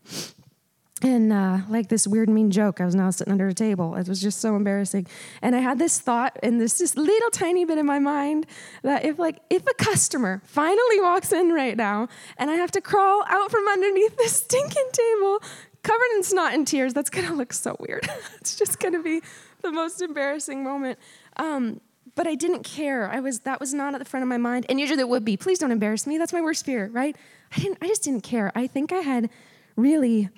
And 1.02 1.32
uh, 1.32 1.58
like 1.68 1.88
this 1.88 2.06
weird 2.06 2.28
mean 2.28 2.52
joke, 2.52 2.80
I 2.80 2.84
was 2.84 2.94
now 2.94 3.10
sitting 3.10 3.32
under 3.32 3.48
a 3.48 3.54
table. 3.54 3.96
It 3.96 4.08
was 4.08 4.22
just 4.22 4.40
so 4.40 4.54
embarrassing. 4.54 5.08
And 5.42 5.56
I 5.56 5.58
had 5.58 5.78
this 5.78 5.98
thought 5.98 6.38
and 6.44 6.60
this 6.60 6.78
just 6.78 6.96
little 6.96 7.30
tiny 7.30 7.64
bit 7.64 7.76
in 7.76 7.86
my 7.86 7.98
mind 7.98 8.46
that 8.82 9.04
if 9.04 9.18
like 9.18 9.40
if 9.50 9.66
a 9.66 9.74
customer 9.74 10.40
finally 10.44 11.00
walks 11.00 11.32
in 11.32 11.50
right 11.50 11.76
now 11.76 12.08
and 12.38 12.50
I 12.50 12.54
have 12.54 12.70
to 12.72 12.80
crawl 12.80 13.24
out 13.26 13.50
from 13.50 13.66
underneath 13.66 14.16
this 14.18 14.36
stinking 14.36 14.88
table, 14.92 15.42
covered 15.82 16.16
in 16.16 16.22
snot 16.22 16.54
and 16.54 16.66
tears, 16.66 16.94
that's 16.94 17.10
gonna 17.10 17.34
look 17.34 17.52
so 17.52 17.76
weird. 17.80 18.08
it's 18.40 18.56
just 18.56 18.78
gonna 18.78 19.02
be 19.02 19.22
the 19.62 19.72
most 19.72 20.00
embarrassing 20.02 20.62
moment. 20.62 21.00
Um, 21.36 21.80
but 22.14 22.28
I 22.28 22.36
didn't 22.36 22.62
care. 22.62 23.10
I 23.10 23.18
was 23.20 23.40
that 23.40 23.58
was 23.58 23.74
not 23.74 23.94
at 23.94 23.98
the 23.98 24.04
front 24.04 24.22
of 24.22 24.28
my 24.28 24.36
mind, 24.36 24.66
and 24.68 24.78
usually 24.78 25.00
it 25.00 25.08
would 25.08 25.24
be. 25.24 25.36
Please 25.36 25.58
don't 25.58 25.72
embarrass 25.72 26.06
me. 26.06 26.18
That's 26.18 26.32
my 26.32 26.42
worst 26.42 26.64
fear, 26.64 26.88
right? 26.92 27.16
I 27.56 27.60
didn't. 27.60 27.78
I 27.80 27.88
just 27.88 28.04
didn't 28.04 28.22
care. 28.22 28.52
I 28.54 28.66
think 28.66 28.92
I 28.92 28.98
had 28.98 29.30
really, 29.76 30.28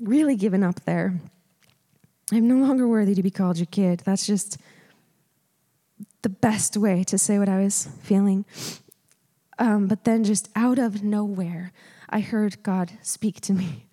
really 0.00 0.36
given 0.36 0.62
up 0.62 0.84
there. 0.84 1.18
I'm 2.32 2.48
no 2.48 2.56
longer 2.56 2.88
worthy 2.88 3.14
to 3.14 3.22
be 3.22 3.30
called 3.30 3.58
your 3.58 3.66
kid. 3.66 4.00
That's 4.04 4.26
just 4.26 4.58
the 6.22 6.28
best 6.28 6.76
way 6.76 7.04
to 7.04 7.18
say 7.18 7.38
what 7.38 7.48
I 7.48 7.62
was 7.62 7.88
feeling. 8.02 8.44
Um, 9.58 9.86
but 9.86 10.04
then, 10.04 10.24
just 10.24 10.48
out 10.56 10.78
of 10.78 11.04
nowhere, 11.04 11.72
I 12.08 12.20
heard 12.20 12.62
God 12.62 12.92
speak 13.02 13.40
to 13.42 13.52
me 13.52 13.86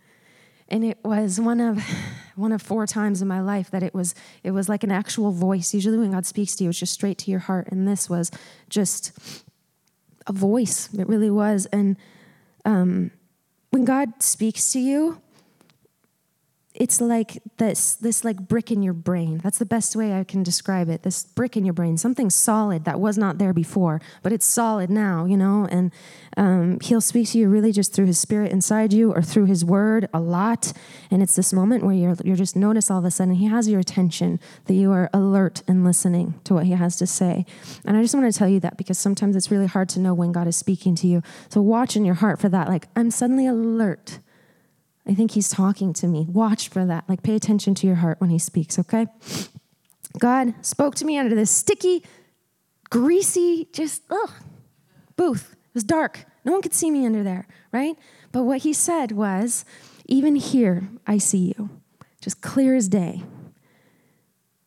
and 0.71 0.85
it 0.85 0.97
was 1.03 1.39
one 1.39 1.59
of 1.59 1.83
one 2.35 2.53
of 2.53 2.61
four 2.61 2.87
times 2.87 3.21
in 3.21 3.27
my 3.27 3.41
life 3.41 3.69
that 3.69 3.83
it 3.83 3.93
was 3.93 4.15
it 4.41 4.51
was 4.51 4.69
like 4.69 4.83
an 4.83 4.91
actual 4.91 5.31
voice 5.31 5.73
usually 5.73 5.97
when 5.97 6.11
god 6.11 6.25
speaks 6.25 6.55
to 6.55 6.63
you 6.63 6.69
it's 6.69 6.79
just 6.79 6.93
straight 6.93 7.17
to 7.17 7.29
your 7.29 7.41
heart 7.41 7.67
and 7.69 7.87
this 7.87 8.09
was 8.09 8.31
just 8.69 9.11
a 10.25 10.33
voice 10.33 10.89
it 10.97 11.07
really 11.07 11.29
was 11.29 11.67
and 11.67 11.97
um, 12.65 13.11
when 13.69 13.85
god 13.85 14.09
speaks 14.23 14.71
to 14.71 14.79
you 14.79 15.21
it's 16.81 16.99
like 16.99 17.37
this 17.57 17.93
this 17.93 18.23
like 18.23 18.47
brick 18.47 18.71
in 18.71 18.81
your 18.81 18.95
brain. 18.95 19.39
That's 19.43 19.59
the 19.59 19.67
best 19.67 19.95
way 19.95 20.19
i 20.19 20.23
can 20.23 20.41
describe 20.41 20.89
it. 20.89 21.03
This 21.03 21.23
brick 21.23 21.55
in 21.55 21.63
your 21.63 21.75
brain 21.75 21.95
something 21.95 22.31
solid 22.31 22.85
that 22.85 22.99
was 22.99 23.19
not 23.19 23.37
there 23.37 23.53
before 23.53 24.01
but 24.23 24.33
it's 24.33 24.47
solid 24.47 24.89
now 24.89 25.25
you 25.25 25.37
know? 25.37 25.67
And 25.69 25.91
um, 26.37 26.79
he'll 26.81 26.99
speak 26.99 27.29
to 27.29 27.37
you 27.37 27.49
really 27.49 27.71
just 27.71 27.93
through 27.93 28.07
his 28.07 28.17
spirit 28.17 28.51
inside 28.51 28.93
you 28.93 29.13
or 29.13 29.21
through 29.21 29.45
his 29.45 29.63
word 29.63 30.09
a 30.11 30.19
lot. 30.19 30.73
And 31.11 31.21
it's 31.21 31.35
this 31.35 31.53
moment 31.53 31.83
where 31.83 31.93
you're 31.93 32.15
you're 32.25 32.35
just 32.35 32.55
notice 32.55 32.89
all 32.89 32.97
of 32.97 33.05
a 33.05 33.11
sudden 33.11 33.35
he 33.35 33.45
has 33.45 33.69
your 33.69 33.79
attention 33.79 34.39
that 34.65 34.73
you 34.73 34.91
are 34.91 35.07
alert 35.13 35.61
and 35.67 35.83
listening 35.85 36.39
to 36.45 36.55
what 36.55 36.65
he 36.65 36.71
has 36.71 36.95
to 36.95 37.05
say. 37.05 37.45
And 37.85 37.95
i 37.95 38.01
just 38.01 38.15
want 38.15 38.25
to 38.31 38.35
tell 38.35 38.49
you 38.49 38.59
that 38.61 38.77
because 38.77 38.97
sometimes 38.97 39.35
it's 39.35 39.51
really 39.51 39.67
hard 39.67 39.87
to 39.89 39.99
know 39.99 40.15
when 40.15 40.31
god 40.31 40.47
is 40.47 40.55
speaking 40.55 40.95
to 40.95 41.05
you. 41.05 41.21
So 41.49 41.61
watch 41.61 41.95
in 41.95 42.05
your 42.05 42.15
heart 42.15 42.39
for 42.39 42.49
that 42.49 42.67
like 42.69 42.87
i'm 42.95 43.11
suddenly 43.11 43.45
alert 43.45 44.17
I 45.07 45.13
think 45.13 45.31
he's 45.31 45.49
talking 45.49 45.93
to 45.93 46.07
me. 46.07 46.25
Watch 46.29 46.69
for 46.69 46.85
that. 46.85 47.05
Like, 47.09 47.23
pay 47.23 47.35
attention 47.35 47.73
to 47.75 47.87
your 47.87 47.97
heart 47.97 48.21
when 48.21 48.29
he 48.29 48.39
speaks, 48.39 48.77
okay? 48.79 49.07
God 50.19 50.53
spoke 50.63 50.95
to 50.95 51.05
me 51.05 51.17
under 51.17 51.35
this 51.35 51.49
sticky, 51.49 52.03
greasy, 52.89 53.67
just, 53.73 54.03
ugh, 54.09 54.31
booth. 55.15 55.53
It 55.53 55.73
was 55.73 55.83
dark. 55.83 56.25
No 56.45 56.51
one 56.51 56.61
could 56.61 56.73
see 56.73 56.91
me 56.91 57.05
under 57.05 57.23
there, 57.23 57.47
right? 57.71 57.97
But 58.31 58.43
what 58.43 58.59
he 58.59 58.73
said 58.73 59.11
was, 59.11 59.65
even 60.05 60.35
here, 60.35 60.87
I 61.07 61.17
see 61.17 61.53
you. 61.57 61.69
Just 62.21 62.41
clear 62.41 62.75
as 62.75 62.87
day. 62.87 63.23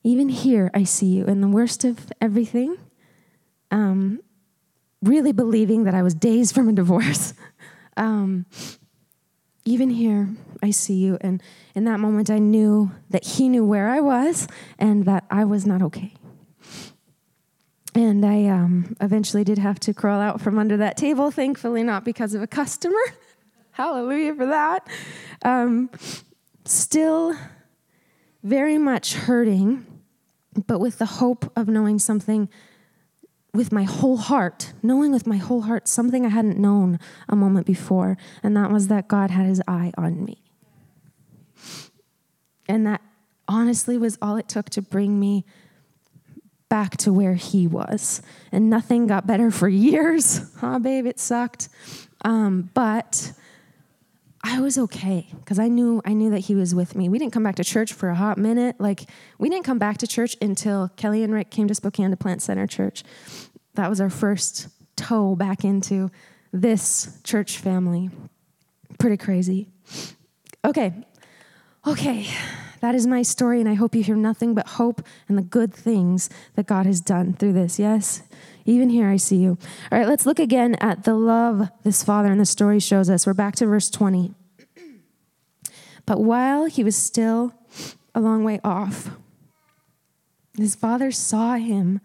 Even 0.03 0.29
here, 0.29 0.71
I 0.75 0.85
see 0.85 1.07
you. 1.07 1.25
In 1.27 1.41
the 1.41 1.49
worst 1.49 1.85
of 1.85 2.13
everything, 2.21 2.77
um, 3.71 4.21
really 5.03 5.33
believing 5.33 5.85
that 5.85 5.95
I 5.95 6.03
was 6.03 6.15
days 6.15 6.53
from 6.53 6.69
a 6.69 6.73
divorce. 6.73 7.35
um, 7.97 8.47
even 9.65 9.91
here, 9.91 10.29
I 10.63 10.71
see 10.71 10.95
you. 10.95 11.19
And 11.21 11.43
in 11.75 11.85
that 11.85 12.01
moment, 12.01 12.31
I 12.31 12.39
knew 12.39 12.93
that 13.11 13.25
he 13.25 13.49
knew 13.49 13.65
where 13.65 13.89
I 13.89 14.01
was 14.01 14.47
and 14.79 15.05
that 15.07 15.25
I 15.31 15.45
was 15.45 15.67
not 15.67 15.83
okay. 15.83 16.15
And 17.95 18.27
I 18.27 18.47
um, 18.47 18.97
eventually 19.01 19.45
did 19.45 19.59
have 19.59 19.79
to 19.81 19.95
crawl 19.95 20.21
out 20.21 20.41
from 20.41 20.59
under 20.59 20.77
that 20.79 20.97
table, 20.97 21.31
thankfully, 21.31 21.83
not 21.83 22.05
because 22.05 22.35
of 22.35 22.43
a 22.43 22.47
customer. 22.47 22.99
Hallelujah 23.71 24.35
for 24.35 24.47
that. 24.47 24.87
Um, 25.45 25.91
still 26.65 27.37
very 28.43 28.79
much 28.79 29.15
hurting, 29.15 29.87
but 30.67 30.81
with 30.81 30.99
the 30.99 31.07
hope 31.07 31.51
of 31.57 31.69
knowing 31.69 31.99
something 31.99 32.49
with 33.55 33.73
my 33.73 33.85
whole 33.85 34.17
heart, 34.17 34.73
knowing 34.83 35.13
with 35.13 35.27
my 35.27 35.37
whole 35.37 35.63
heart 35.63 35.87
something 35.87 36.27
I 36.27 36.29
hadn't 36.29 36.59
known 36.59 36.99
a 37.29 37.37
moment 37.37 37.67
before, 37.67 38.19
and 38.43 38.57
that 38.57 38.71
was 38.71 38.89
that 38.89 39.09
God 39.09 39.31
had 39.31 39.47
his 39.47 39.63
eye 39.69 39.93
on 39.97 40.25
me. 40.25 40.43
And 42.67 42.87
that 42.87 43.01
honestly 43.47 43.97
was 43.97 44.19
all 44.21 44.37
it 44.37 44.49
took 44.49 44.71
to 44.71 44.83
bring 44.83 45.21
me 45.21 45.45
back 46.69 46.97
to 46.97 47.13
where 47.13 47.35
he 47.35 47.67
was. 47.67 48.21
And 48.51 48.69
nothing 48.69 49.07
got 49.07 49.27
better 49.27 49.51
for 49.51 49.69
years. 49.69 50.53
Huh, 50.59 50.79
babe, 50.81 51.07
it 51.07 51.21
sucked. 51.21 51.69
Um, 52.25 52.71
but 52.75 53.33
I 54.47 54.61
was 54.61 54.77
okay 54.77 55.27
because 55.41 55.59
I 55.59 55.69
knew 55.69 56.03
I 56.05 56.13
knew 56.13 56.31
that 56.31 56.41
he 56.41 56.55
was 56.55 56.75
with 56.75 56.95
me. 56.95 57.09
We 57.09 57.19
didn't 57.19 57.33
come 57.33 57.43
back 57.43 57.57
to 57.57 57.65
church 57.65 57.95
for 57.95 58.11
a 58.11 58.15
hot 58.15 58.37
minute. 58.37 58.79
Like 58.79 59.09
we 59.39 59.49
didn't 59.49 59.65
come 59.65 59.79
back 59.79 59.97
to 59.99 60.07
church 60.07 60.37
until 60.43 60.91
Kelly 60.97 61.23
and 61.23 61.33
Rick 61.33 61.51
came 61.51 61.67
to 61.67 61.75
Spokane 61.75 62.11
to 62.11 62.17
plant 62.17 62.43
Center 62.43 62.67
Church. 62.67 63.05
That 63.75 63.89
was 63.89 64.03
our 64.03 64.11
first 64.11 64.69
toe 64.97 65.35
back 65.35 65.65
into 65.65 66.11
this 66.53 67.19
church 67.25 67.57
family. 67.57 68.11
Pretty 68.99 69.17
crazy. 69.17 69.69
Okay. 70.63 70.93
Okay. 71.87 72.29
That 72.85 72.95
is 72.95 73.07
my 73.07 73.23
story, 73.23 73.61
and 73.61 73.69
I 73.69 73.73
hope 73.73 73.95
you 73.95 74.03
hear 74.03 74.15
nothing 74.15 74.53
but 74.53 74.69
hope 74.69 75.01
and 75.27 75.39
the 75.39 75.43
good 75.43 75.73
things 75.73 76.29
that 76.53 76.67
God 76.67 76.85
has 76.85 77.01
done 77.01 77.33
through 77.33 77.55
this. 77.55 77.79
Yes? 77.79 78.23
Even 78.67 78.91
here, 78.91 79.09
I 79.09 79.17
see 79.17 79.37
you. 79.37 79.57
All 79.91 79.99
right, 79.99 80.07
let's 80.07 80.27
look 80.27 80.39
again 80.39 80.75
at 80.83 81.05
the 81.05 81.15
love 81.15 81.71
this 81.83 82.05
father 82.05 82.31
in 82.31 82.37
the 82.37 82.45
story 82.45 82.79
shows 82.79 83.09
us. 83.09 83.27
We're 83.27 83.33
back 83.33 83.57
to 83.57 83.67
verse 83.67 83.89
20. 83.89 84.35
But 86.05 86.21
while 86.21 86.67
he 86.67 86.85
was 86.85 86.95
still 86.95 87.55
a 88.15 88.21
long 88.21 88.45
way 88.45 88.61
off. 88.63 89.13
His 90.59 90.75
father 90.75 91.11
saw 91.11 91.55
him 91.55 92.03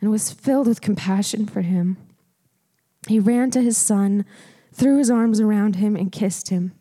and 0.00 0.10
was 0.10 0.32
filled 0.32 0.66
with 0.66 0.80
compassion 0.80 1.44
for 1.44 1.60
him. 1.60 1.98
He 3.06 3.20
ran 3.20 3.50
to 3.50 3.60
his 3.60 3.76
son, 3.76 4.24
threw 4.72 4.96
his 4.96 5.10
arms 5.10 5.40
around 5.40 5.76
him, 5.76 5.94
and 5.94 6.10
kissed 6.10 6.48
him. 6.48 6.72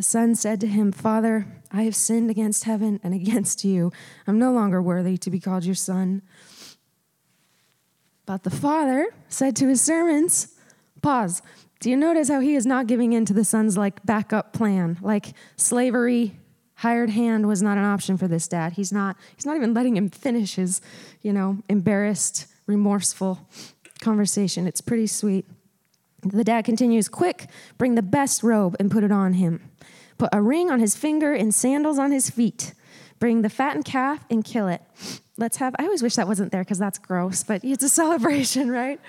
The 0.00 0.04
son 0.04 0.34
said 0.34 0.62
to 0.62 0.66
him, 0.66 0.92
Father, 0.92 1.44
I 1.70 1.82
have 1.82 1.94
sinned 1.94 2.30
against 2.30 2.64
heaven 2.64 3.00
and 3.02 3.12
against 3.12 3.66
you. 3.66 3.92
I'm 4.26 4.38
no 4.38 4.50
longer 4.50 4.80
worthy 4.80 5.18
to 5.18 5.28
be 5.28 5.38
called 5.38 5.66
your 5.66 5.74
son. 5.74 6.22
But 8.24 8.44
the 8.44 8.50
father 8.50 9.08
said 9.28 9.56
to 9.56 9.68
his 9.68 9.82
servants, 9.82 10.56
Pause. 11.02 11.42
Do 11.80 11.90
you 11.90 11.98
notice 11.98 12.30
how 12.30 12.40
he 12.40 12.54
is 12.54 12.64
not 12.64 12.86
giving 12.86 13.12
in 13.12 13.26
to 13.26 13.34
the 13.34 13.44
son's 13.44 13.76
like 13.76 14.02
backup 14.06 14.54
plan? 14.54 14.96
Like 15.02 15.34
slavery, 15.56 16.34
hired 16.76 17.10
hand 17.10 17.46
was 17.46 17.60
not 17.60 17.76
an 17.76 17.84
option 17.84 18.16
for 18.16 18.26
this 18.26 18.48
dad. 18.48 18.72
He's 18.72 18.92
not 18.94 19.18
he's 19.36 19.44
not 19.44 19.56
even 19.56 19.74
letting 19.74 19.98
him 19.98 20.08
finish 20.08 20.54
his, 20.54 20.80
you 21.20 21.34
know, 21.34 21.58
embarrassed, 21.68 22.46
remorseful 22.66 23.46
conversation. 24.00 24.66
It's 24.66 24.80
pretty 24.80 25.08
sweet. 25.08 25.44
The 26.22 26.44
dad 26.44 26.64
continues, 26.64 27.08
Quick, 27.08 27.46
bring 27.78 27.94
the 27.94 28.02
best 28.02 28.42
robe 28.42 28.76
and 28.78 28.90
put 28.90 29.04
it 29.04 29.12
on 29.12 29.34
him. 29.34 29.70
Put 30.18 30.30
a 30.32 30.42
ring 30.42 30.70
on 30.70 30.80
his 30.80 30.96
finger 30.96 31.32
and 31.32 31.54
sandals 31.54 31.98
on 31.98 32.12
his 32.12 32.30
feet. 32.30 32.74
Bring 33.18 33.42
the 33.42 33.50
fattened 33.50 33.84
calf 33.84 34.24
and 34.30 34.44
kill 34.44 34.68
it 34.68 34.82
let's 35.40 35.56
have, 35.56 35.74
I 35.78 35.84
always 35.84 36.02
wish 36.02 36.14
that 36.16 36.28
wasn't 36.28 36.52
there 36.52 36.62
because 36.62 36.78
that's 36.78 36.98
gross, 36.98 37.42
but 37.42 37.64
it's 37.64 37.82
a 37.82 37.88
celebration, 38.02 38.70
right? 38.70 39.00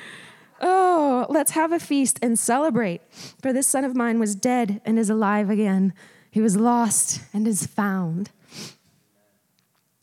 Oh, 0.61 1.27
let's 1.29 1.51
have 1.51 1.71
a 1.71 1.79
feast 1.79 2.17
and 2.21 2.39
celebrate. 2.39 3.01
For 3.41 3.51
this 3.53 3.67
son 3.67 3.83
of 3.83 3.95
mine 3.95 4.19
was 4.19 4.33
dead 4.33 4.81
and 4.85 4.97
is 4.97 5.09
alive 5.09 5.49
again. 5.49 5.93
He 6.31 6.41
was 6.41 6.55
lost 6.55 7.21
and 7.33 7.47
is 7.47 7.67
found. 7.67 8.31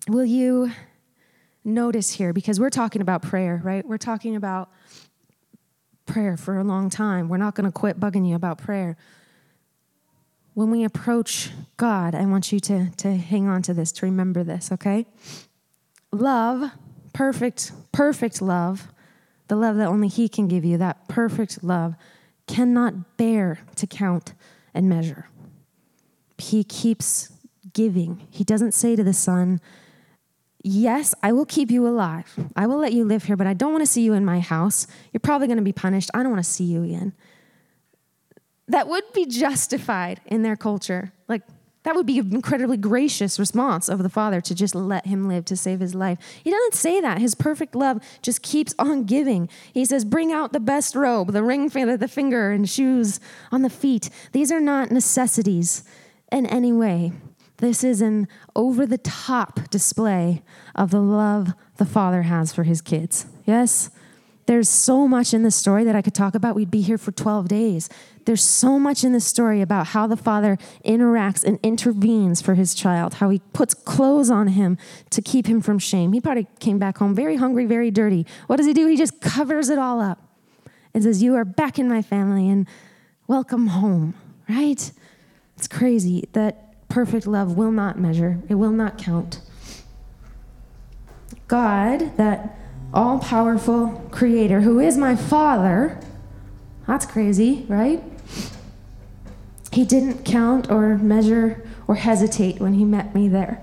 Will 0.08 0.24
you 0.24 0.72
notice 1.64 2.12
here? 2.12 2.32
Because 2.32 2.60
we're 2.60 2.70
talking 2.70 3.00
about 3.00 3.22
prayer, 3.22 3.60
right? 3.64 3.86
We're 3.86 3.98
talking 3.98 4.36
about 4.36 4.70
prayer 6.08 6.36
for 6.36 6.58
a 6.58 6.64
long 6.64 6.90
time. 6.90 7.28
We're 7.28 7.36
not 7.36 7.54
going 7.54 7.66
to 7.66 7.72
quit 7.72 8.00
bugging 8.00 8.28
you 8.28 8.34
about 8.34 8.58
prayer. 8.58 8.96
When 10.54 10.70
we 10.72 10.82
approach 10.82 11.50
God, 11.76 12.16
I 12.16 12.26
want 12.26 12.50
you 12.50 12.58
to, 12.58 12.90
to 12.96 13.16
hang 13.16 13.46
on 13.46 13.62
to 13.62 13.74
this, 13.74 13.92
to 13.92 14.06
remember 14.06 14.42
this, 14.42 14.72
okay? 14.72 15.06
love, 16.12 16.70
perfect, 17.12 17.72
perfect 17.92 18.40
love, 18.40 18.88
the 19.48 19.56
love 19.56 19.76
that 19.76 19.88
only 19.88 20.08
He 20.08 20.28
can 20.28 20.48
give 20.48 20.64
you, 20.64 20.78
that 20.78 21.08
perfect 21.08 21.62
love, 21.62 21.94
cannot 22.46 23.16
bear 23.16 23.60
to 23.76 23.86
count 23.86 24.34
and 24.74 24.88
measure. 24.88 25.28
He 26.38 26.64
keeps 26.64 27.30
giving. 27.72 28.26
He 28.30 28.44
doesn't 28.44 28.72
say 28.72 28.96
to 28.96 29.04
the 29.04 29.12
son, 29.12 29.60
Yes, 30.62 31.14
I 31.22 31.32
will 31.32 31.46
keep 31.46 31.70
you 31.70 31.86
alive. 31.86 32.34
I 32.56 32.66
will 32.66 32.78
let 32.78 32.92
you 32.92 33.04
live 33.04 33.24
here, 33.24 33.36
but 33.36 33.46
I 33.46 33.54
don't 33.54 33.72
want 33.72 33.82
to 33.82 33.90
see 33.90 34.02
you 34.02 34.12
in 34.14 34.24
my 34.24 34.40
house. 34.40 34.86
You're 35.12 35.20
probably 35.20 35.46
going 35.46 35.58
to 35.58 35.62
be 35.62 35.72
punished. 35.72 36.10
I 36.14 36.22
don't 36.22 36.32
want 36.32 36.44
to 36.44 36.50
see 36.50 36.64
you 36.64 36.82
again. 36.82 37.12
That 38.66 38.88
would 38.88 39.04
be 39.12 39.24
justified 39.24 40.20
in 40.26 40.42
their 40.42 40.56
culture. 40.56 41.12
Like, 41.28 41.42
that 41.84 41.94
would 41.94 42.06
be 42.06 42.18
an 42.18 42.34
incredibly 42.34 42.76
gracious 42.76 43.38
response 43.38 43.88
of 43.88 44.02
the 44.02 44.08
Father 44.08 44.40
to 44.42 44.54
just 44.54 44.74
let 44.74 45.06
him 45.06 45.28
live 45.28 45.44
to 45.46 45.56
save 45.56 45.80
his 45.80 45.94
life. 45.94 46.18
He 46.42 46.50
doesn't 46.50 46.74
say 46.74 47.00
that. 47.00 47.18
His 47.18 47.34
perfect 47.34 47.74
love 47.74 48.02
just 48.20 48.42
keeps 48.42 48.74
on 48.78 49.04
giving. 49.04 49.48
He 49.72 49.84
says, 49.84 50.04
Bring 50.04 50.32
out 50.32 50.52
the 50.52 50.60
best 50.60 50.94
robe, 50.94 51.32
the 51.32 51.42
ring 51.42 51.68
the 51.68 52.08
finger, 52.08 52.50
and 52.50 52.68
shoes 52.68 53.20
on 53.52 53.62
the 53.62 53.70
feet. 53.70 54.10
These 54.32 54.50
are 54.50 54.60
not 54.60 54.90
necessities 54.90 55.84
in 56.30 56.44
any 56.46 56.72
way. 56.72 57.12
This 57.58 57.82
is 57.82 58.00
an 58.00 58.28
over 58.56 58.86
the 58.86 58.98
top 58.98 59.68
display 59.68 60.42
of 60.74 60.90
the 60.90 61.00
love 61.00 61.54
the 61.76 61.84
Father 61.84 62.22
has 62.22 62.52
for 62.52 62.62
his 62.62 62.80
kids. 62.80 63.26
Yes? 63.44 63.90
There's 64.46 64.68
so 64.68 65.06
much 65.06 65.34
in 65.34 65.42
this 65.42 65.56
story 65.56 65.84
that 65.84 65.94
I 65.94 66.00
could 66.00 66.14
talk 66.14 66.34
about. 66.34 66.54
We'd 66.54 66.70
be 66.70 66.80
here 66.80 66.96
for 66.96 67.12
12 67.12 67.48
days. 67.48 67.90
There's 68.24 68.42
so 68.42 68.78
much 68.78 69.04
in 69.04 69.12
this 69.12 69.26
story 69.26 69.60
about 69.60 69.88
how 69.88 70.06
the 70.06 70.16
father 70.16 70.56
interacts 70.84 71.44
and 71.44 71.58
intervenes 71.62 72.40
for 72.40 72.54
his 72.54 72.74
child, 72.74 73.14
how 73.14 73.28
he 73.28 73.40
puts 73.52 73.74
clothes 73.74 74.30
on 74.30 74.48
him 74.48 74.78
to 75.10 75.20
keep 75.20 75.46
him 75.46 75.60
from 75.60 75.78
shame. 75.78 76.12
He 76.12 76.20
probably 76.20 76.46
came 76.60 76.78
back 76.78 76.96
home 76.96 77.14
very 77.14 77.36
hungry, 77.36 77.66
very 77.66 77.90
dirty. 77.90 78.24
What 78.46 78.56
does 78.56 78.66
he 78.66 78.72
do? 78.72 78.86
He 78.86 78.96
just 78.96 79.20
covers 79.20 79.68
it 79.68 79.78
all 79.78 80.00
up 80.00 80.22
and 80.94 81.02
says, 81.02 81.22
You 81.22 81.34
are 81.34 81.44
back 81.44 81.78
in 81.78 81.88
my 81.88 82.00
family 82.00 82.48
and 82.48 82.66
welcome 83.26 83.66
home, 83.66 84.14
right? 84.48 84.90
It's 85.56 85.68
crazy 85.68 86.28
that 86.32 86.67
perfect 86.98 87.28
love 87.28 87.56
will 87.56 87.70
not 87.70 87.96
measure, 87.96 88.40
it 88.48 88.56
will 88.56 88.72
not 88.72 88.98
count. 88.98 89.40
God, 91.46 92.16
that 92.16 92.58
all 92.92 93.20
powerful 93.20 94.04
creator 94.10 94.62
who 94.62 94.80
is 94.80 94.98
my 94.98 95.14
father. 95.14 96.00
That's 96.88 97.06
crazy, 97.06 97.64
right? 97.68 98.02
He 99.70 99.84
didn't 99.84 100.24
count 100.24 100.72
or 100.72 100.98
measure 100.98 101.64
or 101.86 101.94
hesitate 101.94 102.58
when 102.58 102.74
he 102.74 102.84
met 102.84 103.14
me 103.14 103.28
there. 103.28 103.62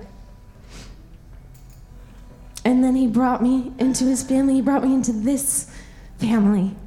And 2.64 2.82
then 2.82 2.96
he 2.96 3.06
brought 3.06 3.44
me 3.44 3.74
into 3.78 4.06
his 4.06 4.24
family. 4.24 4.54
He 4.54 4.62
brought 4.62 4.82
me 4.82 4.94
into 4.94 5.12
this 5.12 5.70
family. 6.20 6.78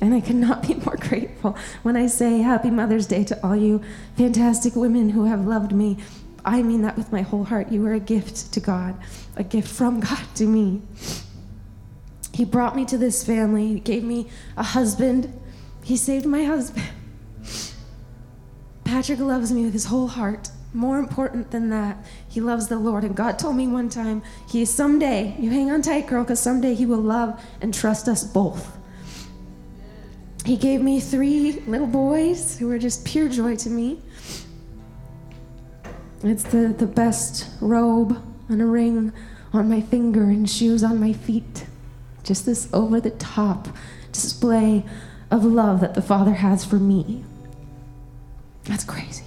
And 0.00 0.12
I 0.12 0.20
could 0.20 0.36
not 0.36 0.66
be 0.66 0.74
more 0.74 0.96
grateful 0.96 1.56
when 1.82 1.96
I 1.96 2.06
say 2.06 2.38
Happy 2.38 2.70
Mother's 2.70 3.06
Day 3.06 3.24
to 3.24 3.46
all 3.46 3.56
you 3.56 3.80
fantastic 4.16 4.74
women 4.74 5.10
who 5.10 5.24
have 5.24 5.46
loved 5.46 5.72
me. 5.72 5.98
I 6.44 6.62
mean 6.62 6.82
that 6.82 6.96
with 6.96 7.10
my 7.10 7.22
whole 7.22 7.44
heart. 7.44 7.72
You 7.72 7.86
are 7.86 7.94
a 7.94 8.00
gift 8.00 8.52
to 8.52 8.60
God, 8.60 8.96
a 9.36 9.44
gift 9.44 9.68
from 9.68 10.00
God 10.00 10.24
to 10.34 10.46
me. 10.46 10.82
He 12.32 12.44
brought 12.44 12.74
me 12.74 12.84
to 12.86 12.98
this 12.98 13.24
family. 13.24 13.68
He 13.68 13.80
gave 13.80 14.02
me 14.02 14.28
a 14.56 14.62
husband. 14.62 15.32
He 15.84 15.96
saved 15.96 16.26
my 16.26 16.44
husband. 16.44 16.86
Patrick 18.84 19.20
loves 19.20 19.52
me 19.52 19.64
with 19.64 19.72
his 19.72 19.86
whole 19.86 20.08
heart. 20.08 20.50
More 20.72 20.98
important 20.98 21.52
than 21.52 21.70
that, 21.70 22.04
he 22.28 22.40
loves 22.40 22.66
the 22.66 22.78
Lord. 22.78 23.04
And 23.04 23.14
God 23.14 23.38
told 23.38 23.54
me 23.54 23.68
one 23.68 23.88
time, 23.88 24.22
He 24.48 24.64
someday, 24.64 25.36
you 25.38 25.50
hang 25.50 25.70
on 25.70 25.82
tight, 25.82 26.08
girl, 26.08 26.24
because 26.24 26.40
someday 26.40 26.74
He 26.74 26.84
will 26.84 26.98
love 26.98 27.40
and 27.60 27.72
trust 27.72 28.08
us 28.08 28.24
both. 28.24 28.76
He 30.44 30.58
gave 30.58 30.82
me 30.82 31.00
three 31.00 31.52
little 31.66 31.86
boys 31.86 32.58
who 32.58 32.68
were 32.68 32.78
just 32.78 33.04
pure 33.04 33.28
joy 33.28 33.56
to 33.56 33.70
me. 33.70 33.98
It's 36.22 36.42
the, 36.42 36.74
the 36.76 36.86
best 36.86 37.48
robe 37.60 38.22
and 38.48 38.60
a 38.60 38.66
ring 38.66 39.12
on 39.54 39.70
my 39.70 39.80
finger 39.80 40.24
and 40.24 40.48
shoes 40.48 40.84
on 40.84 41.00
my 41.00 41.14
feet. 41.14 41.66
Just 42.22 42.44
this 42.44 42.68
over 42.72 43.00
the 43.00 43.10
top 43.10 43.68
display 44.12 44.84
of 45.30 45.44
love 45.44 45.80
that 45.80 45.94
the 45.94 46.02
Father 46.02 46.34
has 46.34 46.64
for 46.64 46.76
me. 46.76 47.24
That's 48.64 48.84
crazy. 48.84 49.24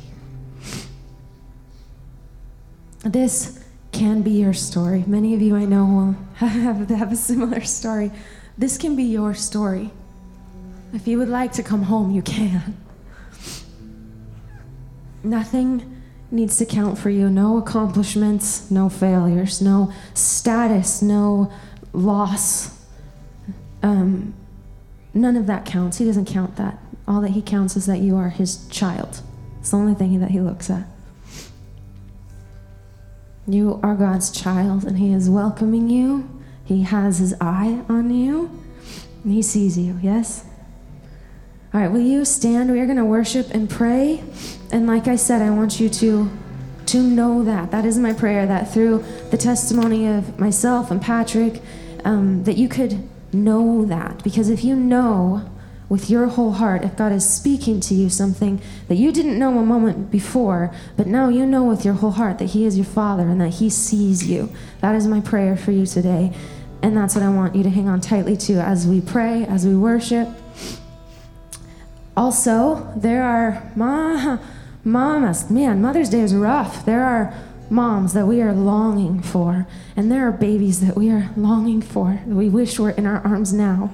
This 3.03 3.63
can 3.91 4.21
be 4.21 4.31
your 4.31 4.53
story. 4.53 5.03
Many 5.07 5.33
of 5.33 5.41
you 5.41 5.55
I 5.55 5.65
know 5.65 5.85
will 5.85 6.15
have, 6.47 6.89
have 6.89 7.11
a 7.11 7.15
similar 7.15 7.61
story. 7.61 8.11
This 8.57 8.77
can 8.77 8.95
be 8.95 9.03
your 9.03 9.33
story. 9.33 9.91
If 10.93 11.07
you 11.07 11.17
would 11.17 11.29
like 11.29 11.51
to 11.53 11.63
come 11.63 11.83
home, 11.83 12.11
you 12.11 12.21
can. 12.21 12.77
Nothing 15.23 16.01
needs 16.31 16.57
to 16.57 16.65
count 16.65 16.97
for 16.97 17.09
you. 17.09 17.29
No 17.29 17.57
accomplishments, 17.57 18.71
no 18.71 18.89
failures, 18.89 19.61
no 19.61 19.91
status, 20.13 21.01
no 21.01 21.51
loss, 21.93 22.85
um, 23.83 24.33
none 25.13 25.35
of 25.35 25.47
that 25.47 25.65
counts. 25.65 25.97
He 25.97 26.05
doesn't 26.05 26.25
count 26.25 26.55
that. 26.55 26.79
All 27.07 27.21
that 27.21 27.31
he 27.31 27.41
counts 27.41 27.75
is 27.75 27.85
that 27.85 27.99
you 27.99 28.15
are 28.17 28.29
his 28.29 28.67
child. 28.67 29.21
It's 29.59 29.71
the 29.71 29.77
only 29.77 29.93
thing 29.93 30.19
that 30.19 30.31
he 30.31 30.39
looks 30.39 30.69
at. 30.69 30.83
You 33.47 33.79
are 33.81 33.95
God's 33.95 34.29
child, 34.29 34.83
and 34.83 34.97
he 34.97 35.13
is 35.13 35.29
welcoming 35.29 35.89
you. 35.89 36.29
He 36.65 36.83
has 36.83 37.19
his 37.19 37.33
eye 37.39 37.81
on 37.87 38.13
you, 38.13 38.51
and 39.23 39.31
he 39.31 39.41
sees 39.41 39.77
you, 39.77 39.97
yes? 40.01 40.45
All 41.73 41.81
right, 41.81 41.91
will 41.91 41.99
you 41.99 42.23
stand? 42.23 42.71
We 42.71 42.79
are 42.79 42.85
going 42.85 42.97
to 42.97 43.05
worship 43.05 43.49
and 43.51 43.69
pray. 43.69 44.23
And 44.71 44.87
like 44.87 45.07
I 45.07 45.17
said, 45.17 45.41
I 45.41 45.49
want 45.49 45.79
you 45.79 45.89
to 45.89 46.29
to 46.87 47.03
know 47.03 47.43
that. 47.43 47.71
That 47.71 47.83
is 47.85 47.97
my 47.97 48.13
prayer 48.13 48.45
that 48.47 48.71
through 48.73 49.03
the 49.29 49.37
testimony 49.37 50.07
of 50.07 50.39
myself 50.39 50.89
and 50.89 51.01
Patrick, 51.01 51.61
um, 52.05 52.45
that 52.45 52.55
you 52.55 52.69
could 52.69 53.07
know 53.33 53.83
that. 53.85 54.23
Because 54.23 54.49
if 54.49 54.63
you 54.63 54.73
know 54.73 55.49
with 55.89 56.09
your 56.09 56.27
whole 56.27 56.53
heart, 56.53 56.83
if 56.83 56.95
God 56.95 57.11
is 57.11 57.29
speaking 57.29 57.81
to 57.81 57.93
you 57.93 58.09
something 58.09 58.61
that 58.87 58.95
you 58.95 59.11
didn't 59.11 59.37
know 59.37 59.59
a 59.59 59.65
moment 59.65 60.09
before, 60.09 60.73
but 60.95 61.07
now 61.07 61.27
you 61.27 61.45
know 61.45 61.65
with 61.65 61.83
your 61.83 61.95
whole 61.95 62.11
heart 62.11 62.39
that 62.39 62.51
He 62.51 62.65
is 62.65 62.77
your 62.77 62.85
Father 62.85 63.23
and 63.23 63.39
that 63.41 63.55
He 63.55 63.69
sees 63.69 64.29
you, 64.29 64.49
that 64.79 64.95
is 64.95 65.07
my 65.07 65.19
prayer 65.19 65.57
for 65.57 65.71
you 65.73 65.85
today. 65.85 66.33
And 66.81 66.95
that's 66.95 67.15
what 67.15 67.23
I 67.23 67.29
want 67.29 67.55
you 67.55 67.63
to 67.63 67.69
hang 67.69 67.89
on 67.89 67.99
tightly 67.99 68.37
to 68.37 68.53
as 68.61 68.87
we 68.87 69.01
pray, 69.01 69.45
as 69.45 69.65
we 69.65 69.75
worship. 69.75 70.29
Also, 72.17 72.91
there 72.95 73.21
are 73.21 73.71
ma- 73.75 74.39
Mamas, 74.83 75.51
man, 75.51 75.81
Mother's 75.81 76.09
Day 76.09 76.21
is 76.21 76.33
rough. 76.33 76.83
There 76.83 77.03
are 77.03 77.31
moms 77.69 78.13
that 78.13 78.25
we 78.25 78.41
are 78.41 78.53
longing 78.53 79.21
for, 79.21 79.67
and 79.95 80.11
there 80.11 80.27
are 80.27 80.31
babies 80.31 80.79
that 80.79 80.97
we 80.97 81.11
are 81.11 81.29
longing 81.37 81.81
for, 81.81 82.19
that 82.25 82.33
we 82.33 82.49
wish 82.49 82.79
were 82.79 82.89
in 82.89 83.05
our 83.05 83.19
arms 83.19 83.53
now. 83.53 83.91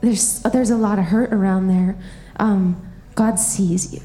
There's, 0.00 0.42
there's 0.42 0.70
a 0.70 0.76
lot 0.76 0.98
of 0.98 1.06
hurt 1.06 1.32
around 1.32 1.68
there. 1.68 1.96
Um, 2.38 2.90
God 3.14 3.38
sees 3.38 3.94
you. 3.94 4.02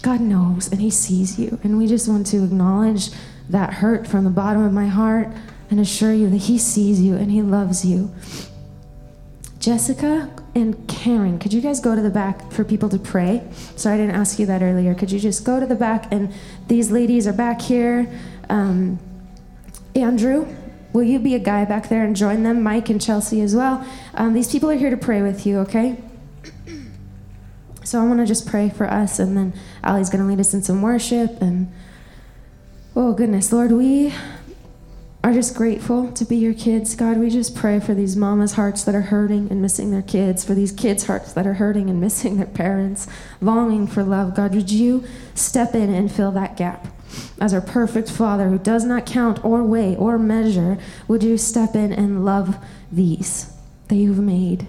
God 0.00 0.20
knows, 0.20 0.72
and 0.72 0.80
He 0.80 0.90
sees 0.90 1.38
you. 1.38 1.60
And 1.62 1.76
we 1.76 1.86
just 1.86 2.08
want 2.08 2.26
to 2.28 2.42
acknowledge 2.42 3.10
that 3.50 3.74
hurt 3.74 4.06
from 4.06 4.24
the 4.24 4.30
bottom 4.30 4.62
of 4.62 4.72
my 4.72 4.86
heart 4.86 5.28
and 5.70 5.78
assure 5.78 6.14
you 6.14 6.30
that 6.30 6.42
He 6.42 6.56
sees 6.56 7.02
you 7.02 7.16
and 7.16 7.30
He 7.30 7.42
loves 7.42 7.84
you. 7.84 8.10
Jessica 9.58 10.30
and 10.54 10.86
Karen, 10.86 11.38
could 11.38 11.52
you 11.52 11.60
guys 11.62 11.80
go 11.80 11.96
to 11.96 12.02
the 12.02 12.10
back 12.10 12.52
for 12.52 12.62
people 12.62 12.88
to 12.90 12.98
pray? 12.98 13.42
Sorry, 13.76 13.94
I 13.94 13.98
didn't 13.98 14.16
ask 14.16 14.38
you 14.38 14.46
that 14.46 14.62
earlier. 14.62 14.94
Could 14.94 15.10
you 15.10 15.18
just 15.18 15.44
go 15.44 15.58
to 15.58 15.66
the 15.66 15.74
back? 15.74 16.12
And 16.12 16.32
these 16.68 16.90
ladies 16.90 17.26
are 17.26 17.32
back 17.32 17.62
here. 17.62 18.06
Um, 18.50 18.98
Andrew, 19.94 20.46
will 20.92 21.04
you 21.04 21.18
be 21.18 21.34
a 21.34 21.38
guy 21.38 21.64
back 21.64 21.88
there 21.88 22.04
and 22.04 22.14
join 22.14 22.42
them? 22.42 22.62
Mike 22.62 22.90
and 22.90 23.00
Chelsea 23.00 23.40
as 23.40 23.54
well. 23.54 23.86
Um, 24.14 24.34
these 24.34 24.50
people 24.52 24.70
are 24.70 24.76
here 24.76 24.90
to 24.90 24.96
pray 24.96 25.22
with 25.22 25.46
you, 25.46 25.58
okay? 25.60 25.96
So 27.84 28.00
I 28.00 28.06
want 28.06 28.20
to 28.20 28.26
just 28.26 28.46
pray 28.46 28.68
for 28.68 28.86
us, 28.86 29.18
and 29.18 29.36
then 29.36 29.54
Ali's 29.82 30.08
going 30.08 30.22
to 30.22 30.28
lead 30.28 30.40
us 30.40 30.54
in 30.54 30.62
some 30.62 30.82
worship. 30.82 31.40
And 31.40 31.72
oh, 32.94 33.12
goodness, 33.12 33.52
Lord, 33.52 33.72
we 33.72 34.14
are 35.24 35.32
just 35.32 35.54
grateful 35.54 36.10
to 36.12 36.24
be 36.24 36.36
your 36.36 36.54
kids. 36.54 36.96
God, 36.96 37.16
we 37.16 37.30
just 37.30 37.54
pray 37.54 37.78
for 37.78 37.94
these 37.94 38.16
mamas' 38.16 38.54
hearts 38.54 38.82
that 38.84 38.94
are 38.94 39.02
hurting 39.02 39.50
and 39.50 39.62
missing 39.62 39.92
their 39.92 40.02
kids, 40.02 40.44
for 40.44 40.54
these 40.54 40.72
kids' 40.72 41.06
hearts 41.06 41.32
that 41.32 41.46
are 41.46 41.54
hurting 41.54 41.88
and 41.88 42.00
missing 42.00 42.36
their 42.36 42.46
parents, 42.46 43.06
longing 43.40 43.86
for 43.86 44.02
love. 44.02 44.34
God, 44.34 44.54
would 44.54 44.70
you 44.70 45.04
step 45.34 45.74
in 45.74 45.94
and 45.94 46.10
fill 46.10 46.32
that 46.32 46.56
gap? 46.56 46.88
As 47.40 47.54
our 47.54 47.60
perfect 47.60 48.10
Father 48.10 48.48
who 48.48 48.58
does 48.58 48.84
not 48.84 49.06
count 49.06 49.44
or 49.44 49.62
weigh 49.62 49.94
or 49.96 50.18
measure, 50.18 50.78
would 51.06 51.22
you 51.22 51.36
step 51.36 51.74
in 51.74 51.92
and 51.92 52.24
love 52.24 52.56
these 52.90 53.52
that 53.88 53.96
you've 53.96 54.18
made? 54.18 54.66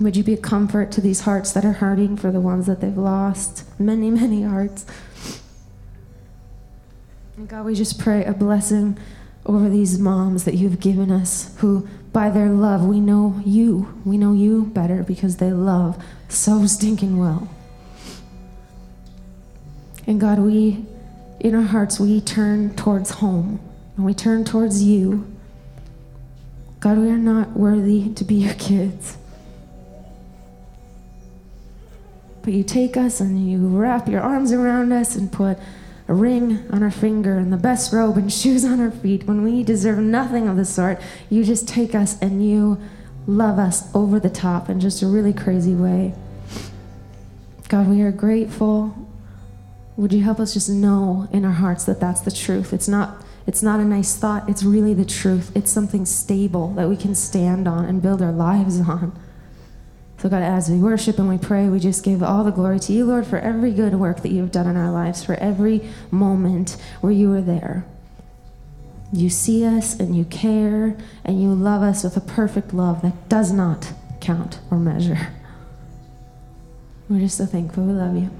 Would 0.00 0.16
you 0.16 0.24
be 0.24 0.32
a 0.32 0.38
comfort 0.38 0.90
to 0.92 1.00
these 1.00 1.20
hearts 1.20 1.52
that 1.52 1.64
are 1.64 1.74
hurting 1.74 2.16
for 2.16 2.32
the 2.32 2.40
ones 2.40 2.66
that 2.66 2.80
they've 2.80 2.96
lost? 2.96 3.64
Many, 3.78 4.10
many 4.10 4.42
hearts. 4.42 4.84
And 7.36 7.46
God, 7.46 7.66
we 7.66 7.74
just 7.74 8.00
pray 8.00 8.24
a 8.24 8.32
blessing 8.32 8.98
over 9.46 9.68
these 9.68 9.98
moms 9.98 10.44
that 10.44 10.54
you've 10.54 10.80
given 10.80 11.10
us 11.10 11.54
who 11.58 11.86
by 12.12 12.30
their 12.30 12.48
love 12.48 12.84
we 12.84 13.00
know 13.00 13.40
you 13.44 14.00
we 14.04 14.16
know 14.16 14.32
you 14.32 14.64
better 14.66 15.02
because 15.02 15.36
they 15.36 15.52
love 15.52 16.02
so 16.28 16.66
stinking 16.66 17.18
well. 17.18 17.48
And 20.06 20.20
god 20.20 20.38
we 20.38 20.86
in 21.40 21.54
our 21.54 21.62
hearts 21.62 22.00
we 22.00 22.20
turn 22.20 22.74
towards 22.74 23.10
home 23.10 23.60
and 23.96 24.04
we 24.04 24.14
turn 24.14 24.44
towards 24.44 24.82
you. 24.82 25.26
God 26.80 26.98
we 26.98 27.10
are 27.10 27.18
not 27.18 27.50
worthy 27.52 28.12
to 28.14 28.24
be 28.24 28.36
your 28.36 28.54
kids. 28.54 29.16
But 32.42 32.52
you 32.52 32.62
take 32.62 32.96
us 32.96 33.20
and 33.20 33.50
you 33.50 33.58
wrap 33.68 34.06
your 34.08 34.20
arms 34.20 34.52
around 34.52 34.92
us 34.92 35.16
and 35.16 35.32
put 35.32 35.58
a 36.06 36.14
ring 36.14 36.66
on 36.70 36.82
our 36.82 36.90
finger 36.90 37.38
and 37.38 37.52
the 37.52 37.56
best 37.56 37.92
robe 37.92 38.16
and 38.16 38.32
shoes 38.40 38.64
on 38.64 38.80
our 38.80 38.90
feet 38.90 39.24
when 39.24 39.42
we 39.42 39.62
deserve 39.62 39.98
nothing 39.98 40.48
of 40.48 40.56
the 40.56 40.64
sort. 40.64 41.00
You 41.30 41.44
just 41.44 41.68
take 41.68 41.94
us 41.94 42.20
and 42.20 42.46
you 42.46 42.80
love 43.26 43.58
us 43.58 43.94
over 43.94 44.20
the 44.20 44.30
top 44.30 44.68
in 44.68 44.80
just 44.80 45.02
a 45.02 45.06
really 45.06 45.32
crazy 45.32 45.74
way. 45.74 46.14
God, 47.68 47.88
we 47.88 48.02
are 48.02 48.12
grateful. 48.12 48.94
Would 49.96 50.12
you 50.12 50.22
help 50.22 50.40
us 50.40 50.54
just 50.54 50.68
know 50.68 51.28
in 51.32 51.44
our 51.44 51.52
hearts 51.52 51.84
that 51.84 52.00
that's 52.00 52.20
the 52.20 52.30
truth? 52.30 52.72
It's 52.72 52.88
not 52.88 53.22
it's 53.46 53.62
not 53.62 53.78
a 53.78 53.84
nice 53.84 54.16
thought, 54.16 54.48
it's 54.48 54.62
really 54.62 54.94
the 54.94 55.04
truth. 55.04 55.52
It's 55.54 55.70
something 55.70 56.06
stable 56.06 56.68
that 56.74 56.88
we 56.88 56.96
can 56.96 57.14
stand 57.14 57.68
on 57.68 57.84
and 57.84 58.00
build 58.00 58.22
our 58.22 58.32
lives 58.32 58.80
on. 58.88 59.18
So, 60.24 60.30
God, 60.30 60.42
as 60.42 60.70
we 60.70 60.78
worship 60.78 61.18
and 61.18 61.28
we 61.28 61.36
pray, 61.36 61.68
we 61.68 61.78
just 61.78 62.02
give 62.02 62.22
all 62.22 62.44
the 62.44 62.50
glory 62.50 62.80
to 62.80 62.94
you, 62.94 63.04
Lord, 63.04 63.26
for 63.26 63.38
every 63.38 63.72
good 63.72 63.96
work 63.96 64.22
that 64.22 64.30
you've 64.30 64.50
done 64.50 64.66
in 64.66 64.74
our 64.74 64.90
lives, 64.90 65.22
for 65.22 65.34
every 65.34 65.86
moment 66.10 66.78
where 67.02 67.12
you 67.12 67.28
were 67.28 67.42
there. 67.42 67.84
You 69.12 69.28
see 69.28 69.66
us 69.66 70.00
and 70.00 70.16
you 70.16 70.24
care 70.24 70.96
and 71.26 71.42
you 71.42 71.52
love 71.52 71.82
us 71.82 72.04
with 72.04 72.16
a 72.16 72.22
perfect 72.22 72.72
love 72.72 73.02
that 73.02 73.28
does 73.28 73.52
not 73.52 73.92
count 74.22 74.60
or 74.70 74.78
measure. 74.78 75.28
We're 77.10 77.20
just 77.20 77.36
so 77.36 77.44
thankful. 77.44 77.84
We 77.84 77.92
love 77.92 78.16
you. 78.16 78.30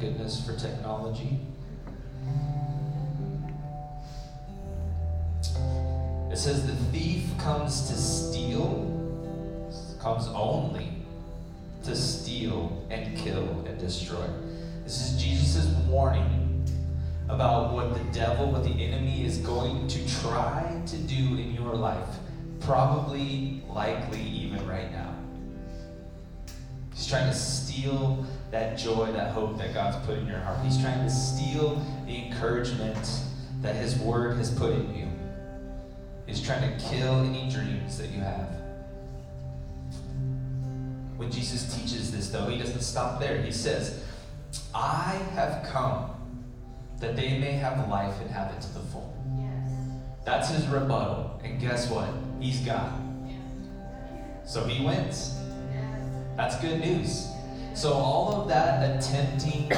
Goodness 0.00 0.46
for 0.46 0.56
technology. 0.56 1.40
It 6.30 6.36
says, 6.36 6.64
The 6.64 6.76
thief 6.92 7.26
comes 7.36 7.88
to 7.88 7.96
steal, 7.96 8.84
comes 10.00 10.28
only 10.28 10.92
to 11.82 11.96
steal 11.96 12.86
and 12.90 13.16
kill 13.18 13.64
and 13.66 13.76
destroy. 13.76 14.24
This 14.84 15.10
is 15.10 15.20
Jesus' 15.20 15.66
warning 15.88 16.64
about 17.28 17.72
what 17.72 17.92
the 17.92 18.04
devil, 18.12 18.52
what 18.52 18.62
the 18.62 18.70
enemy 18.70 19.24
is 19.24 19.38
going 19.38 19.88
to 19.88 20.20
try 20.20 20.80
to 20.86 20.96
do 20.96 21.16
in 21.16 21.54
your 21.54 21.74
life, 21.74 22.08
probably, 22.60 23.64
likely, 23.68 24.22
even 24.22 24.64
right 24.68 24.92
now. 24.92 25.12
He's 26.94 27.08
trying 27.08 27.30
to 27.30 27.36
steal 27.78 28.24
that 28.50 28.78
joy, 28.78 29.12
that 29.12 29.32
hope 29.32 29.58
that 29.58 29.74
God's 29.74 30.04
put 30.06 30.18
in 30.18 30.26
your 30.26 30.38
heart. 30.38 30.58
He's 30.64 30.80
trying 30.80 31.04
to 31.04 31.10
steal 31.10 31.80
the 32.06 32.26
encouragement 32.26 33.22
that 33.60 33.76
His 33.76 33.98
Word 33.98 34.36
has 34.36 34.50
put 34.50 34.72
in 34.72 34.94
you. 34.94 35.08
He's 36.26 36.42
trying 36.42 36.62
to 36.62 36.84
kill 36.84 37.20
any 37.20 37.50
dreams 37.50 37.98
that 37.98 38.08
you 38.10 38.20
have. 38.20 38.48
When 41.16 41.30
Jesus 41.30 41.74
teaches 41.74 42.12
this, 42.12 42.30
though, 42.30 42.46
He 42.46 42.58
doesn't 42.58 42.80
stop 42.80 43.20
there. 43.20 43.40
He 43.42 43.52
says, 43.52 44.04
I 44.74 45.20
have 45.34 45.66
come 45.70 46.10
that 47.00 47.16
they 47.16 47.38
may 47.38 47.52
have 47.52 47.88
life 47.88 48.20
and 48.20 48.30
have 48.30 48.52
it 48.54 48.60
to 48.62 48.74
the 48.74 48.80
full. 48.80 49.14
Yes. 49.36 49.72
That's 50.24 50.50
his 50.50 50.66
rebuttal. 50.66 51.40
And 51.44 51.60
guess 51.60 51.88
what? 51.88 52.08
He's 52.40 52.60
God. 52.60 52.92
So 54.44 54.64
he 54.64 54.84
wins. 54.84 55.38
That's 56.36 56.58
good 56.60 56.80
news. 56.80 57.28
So 57.78 57.92
all 57.92 58.42
of 58.42 58.48
that 58.48 58.98
attempting 58.98 59.70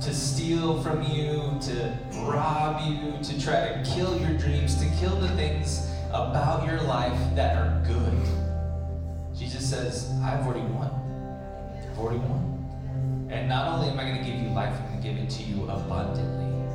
to 0.00 0.14
steal 0.14 0.82
from 0.82 1.02
you, 1.02 1.54
to 1.60 1.94
rob 2.20 2.80
you, 2.80 3.22
to 3.22 3.38
try 3.38 3.74
to 3.74 3.82
kill 3.84 4.18
your 4.18 4.32
dreams, 4.38 4.76
to 4.76 4.88
kill 4.98 5.14
the 5.16 5.28
things 5.36 5.86
about 6.08 6.66
your 6.66 6.80
life 6.80 7.20
that 7.34 7.58
are 7.58 7.82
good. 7.86 8.18
Jesus 9.36 9.68
says, 9.68 10.14
I've 10.24 10.46
already 10.46 10.64
won. 10.72 10.88
I've 11.76 11.98
already 11.98 12.20
won. 12.20 13.28
And 13.30 13.50
not 13.50 13.68
only 13.74 13.90
am 13.90 14.00
I 14.00 14.04
going 14.04 14.24
to 14.24 14.24
give 14.24 14.40
you 14.40 14.48
life, 14.48 14.74
I'm 14.74 14.88
going 14.88 15.02
to 15.02 15.06
give 15.06 15.18
it 15.18 15.28
to 15.28 15.42
you 15.42 15.68
abundantly. 15.68 16.72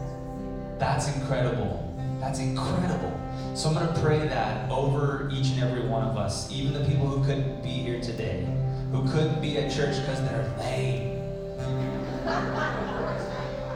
That's 0.77 1.07
incredible. 1.15 1.91
That's 2.19 2.37
incredible. 2.37 3.19
So 3.55 3.69
I'm 3.69 3.73
going 3.73 3.91
to 3.91 3.99
pray 3.99 4.19
that 4.27 4.69
over 4.69 5.27
each 5.33 5.47
and 5.53 5.63
every 5.63 5.87
one 5.87 6.07
of 6.07 6.17
us, 6.17 6.51
even 6.51 6.73
the 6.73 6.87
people 6.87 7.07
who 7.07 7.25
couldn't 7.25 7.63
be 7.63 7.69
here 7.69 7.99
today, 7.99 8.47
who 8.91 9.07
couldn't 9.09 9.41
be 9.41 9.57
at 9.57 9.71
church 9.71 9.99
because 9.99 10.21
they're 10.21 10.53
late. 10.59 11.19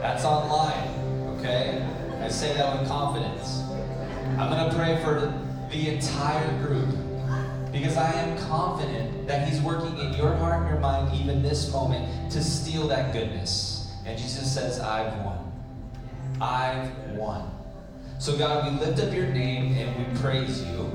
That's 0.00 0.24
online, 0.24 0.88
okay? 1.38 1.86
I 2.20 2.28
say 2.28 2.54
that 2.54 2.78
with 2.78 2.88
confidence. 2.88 3.62
I'm 4.38 4.50
going 4.50 4.68
to 4.68 4.76
pray 4.76 5.02
for 5.02 5.32
the 5.70 5.94
entire 5.94 6.66
group 6.66 6.88
because 7.70 7.96
I 7.96 8.12
am 8.12 8.38
confident 8.48 9.26
that 9.26 9.48
He's 9.48 9.60
working 9.60 9.98
in 9.98 10.12
your 10.14 10.34
heart 10.36 10.62
and 10.62 10.70
your 10.70 10.80
mind, 10.80 11.14
even 11.14 11.42
this 11.42 11.72
moment, 11.72 12.32
to 12.32 12.42
steal 12.42 12.88
that 12.88 13.12
goodness. 13.12 13.92
And 14.06 14.18
Jesus 14.18 14.52
says, 14.52 14.80
I've 14.80 15.16
won. 15.24 15.52
I've 16.40 16.90
won. 17.10 17.50
So, 18.18 18.36
God, 18.36 18.72
we 18.72 18.78
lift 18.78 19.00
up 19.00 19.12
your 19.12 19.26
name 19.26 19.76
and 19.76 19.96
we 19.96 20.20
praise 20.20 20.62
you. 20.62 20.90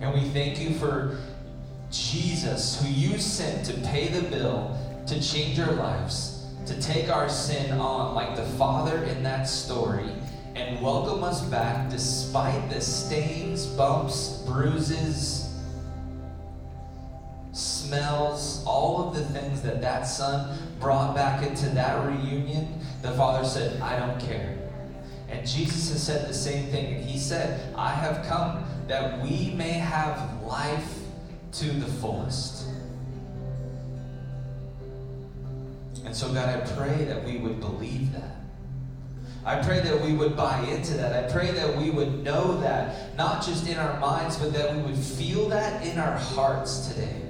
And 0.00 0.14
we 0.14 0.28
thank 0.30 0.60
you 0.60 0.74
for 0.74 1.18
Jesus, 1.90 2.80
who 2.80 2.88
you 2.88 3.18
sent 3.18 3.66
to 3.66 3.72
pay 3.88 4.08
the 4.08 4.22
bill, 4.28 4.76
to 5.06 5.20
change 5.20 5.58
our 5.58 5.72
lives, 5.72 6.46
to 6.66 6.80
take 6.80 7.10
our 7.10 7.28
sin 7.28 7.72
on, 7.72 8.14
like 8.14 8.36
the 8.36 8.44
father 8.44 9.02
in 9.04 9.24
that 9.24 9.44
story, 9.44 10.08
and 10.54 10.80
welcome 10.80 11.24
us 11.24 11.42
back 11.42 11.90
despite 11.90 12.70
the 12.70 12.80
stains, 12.80 13.66
bumps, 13.66 14.42
bruises, 14.46 15.52
smells, 17.52 18.62
all 18.64 19.08
of 19.08 19.14
the 19.14 19.24
things 19.24 19.60
that 19.62 19.80
that 19.80 20.02
son 20.02 20.56
brought 20.78 21.14
back 21.14 21.44
into 21.44 21.68
that 21.70 22.06
reunion. 22.06 22.68
The 23.02 23.10
father 23.12 23.44
said, 23.44 23.80
I 23.80 23.98
don't 23.98 24.20
care. 24.20 24.56
And 25.28 25.46
Jesus 25.46 25.90
has 25.90 26.02
said 26.02 26.28
the 26.28 26.34
same 26.34 26.66
thing. 26.70 26.94
And 26.94 27.04
he 27.04 27.18
said, 27.18 27.74
I 27.74 27.92
have 27.92 28.24
come 28.26 28.64
that 28.86 29.20
we 29.22 29.54
may 29.56 29.72
have 29.72 30.42
life 30.42 30.99
to 31.52 31.70
the 31.70 31.86
fullest. 31.86 32.66
And 36.04 36.14
so, 36.14 36.32
God, 36.32 36.48
I 36.48 36.60
pray 36.74 37.04
that 37.04 37.24
we 37.24 37.38
would 37.38 37.60
believe 37.60 38.12
that. 38.12 38.36
I 39.44 39.62
pray 39.62 39.80
that 39.80 40.00
we 40.02 40.12
would 40.12 40.36
buy 40.36 40.60
into 40.64 40.94
that. 40.94 41.24
I 41.24 41.32
pray 41.32 41.50
that 41.50 41.76
we 41.76 41.90
would 41.90 42.22
know 42.22 42.60
that, 42.60 43.16
not 43.16 43.44
just 43.44 43.66
in 43.68 43.78
our 43.78 43.98
minds, 43.98 44.36
but 44.36 44.52
that 44.52 44.74
we 44.74 44.82
would 44.82 44.98
feel 44.98 45.48
that 45.48 45.84
in 45.86 45.98
our 45.98 46.16
hearts 46.16 46.88
today. 46.88 47.22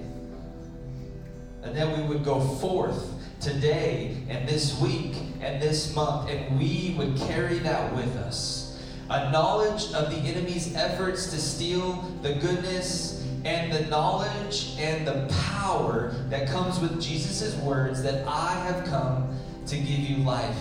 And 1.62 1.76
that 1.76 1.96
we 1.96 2.02
would 2.04 2.24
go 2.24 2.40
forth 2.40 3.12
today 3.40 4.16
and 4.28 4.48
this 4.48 4.78
week 4.80 5.14
and 5.40 5.62
this 5.62 5.94
month, 5.94 6.28
and 6.30 6.59
we 6.59 6.94
would 6.98 7.16
carry 7.16 7.59
that 7.61 7.94
with 7.94 8.16
us. 8.16 8.83
A 9.09 9.30
knowledge 9.30 9.92
of 9.92 10.11
the 10.11 10.16
enemy's 10.16 10.74
efforts 10.74 11.30
to 11.30 11.38
steal 11.38 11.92
the 12.22 12.35
goodness 12.35 13.09
and 13.44 13.72
the 13.72 13.87
knowledge 13.87 14.74
and 14.79 15.07
the 15.07 15.33
power 15.53 16.14
that 16.29 16.48
comes 16.48 16.79
with 16.79 17.00
Jesus' 17.00 17.55
words 17.57 18.03
that 18.03 18.26
I 18.26 18.55
have 18.66 18.85
come 18.87 19.38
to 19.66 19.76
give 19.76 20.00
you 20.00 20.18
life 20.18 20.59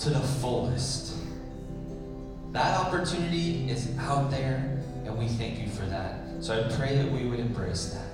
to 0.00 0.10
the 0.10 0.20
fullest. 0.20 1.14
That 2.52 2.78
opportunity 2.78 3.70
is 3.70 3.96
out 3.98 4.30
there, 4.30 4.82
and 5.04 5.18
we 5.18 5.26
thank 5.26 5.58
you 5.58 5.68
for 5.68 5.86
that. 5.86 6.20
So 6.40 6.58
I 6.58 6.76
pray 6.76 6.96
that 6.96 7.10
we 7.10 7.24
would 7.26 7.40
embrace 7.40 7.94
that. 7.94 8.12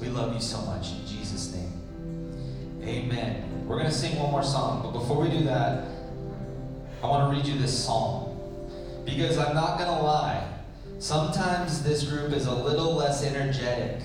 We 0.00 0.08
love 0.08 0.34
you 0.34 0.40
so 0.40 0.60
much 0.62 0.92
in 0.92 1.06
Jesus' 1.06 1.54
name. 1.54 1.72
Amen. 2.82 3.66
We're 3.66 3.78
going 3.78 3.90
to 3.90 3.96
sing 3.96 4.18
one 4.18 4.30
more 4.30 4.42
song, 4.42 4.82
but 4.82 4.92
before 4.92 5.20
we 5.22 5.30
do 5.30 5.44
that, 5.44 5.84
I 7.02 7.06
want 7.06 7.30
to 7.30 7.36
read 7.36 7.46
you 7.46 7.58
this 7.58 7.84
psalm. 7.84 8.38
Because 9.04 9.38
I'm 9.38 9.54
not 9.54 9.78
going 9.78 9.90
to 9.90 10.02
lie, 10.02 10.46
sometimes 11.04 11.82
this 11.82 12.04
group 12.04 12.32
is 12.32 12.46
a 12.46 12.54
little 12.54 12.94
less 12.94 13.22
energetic 13.22 14.00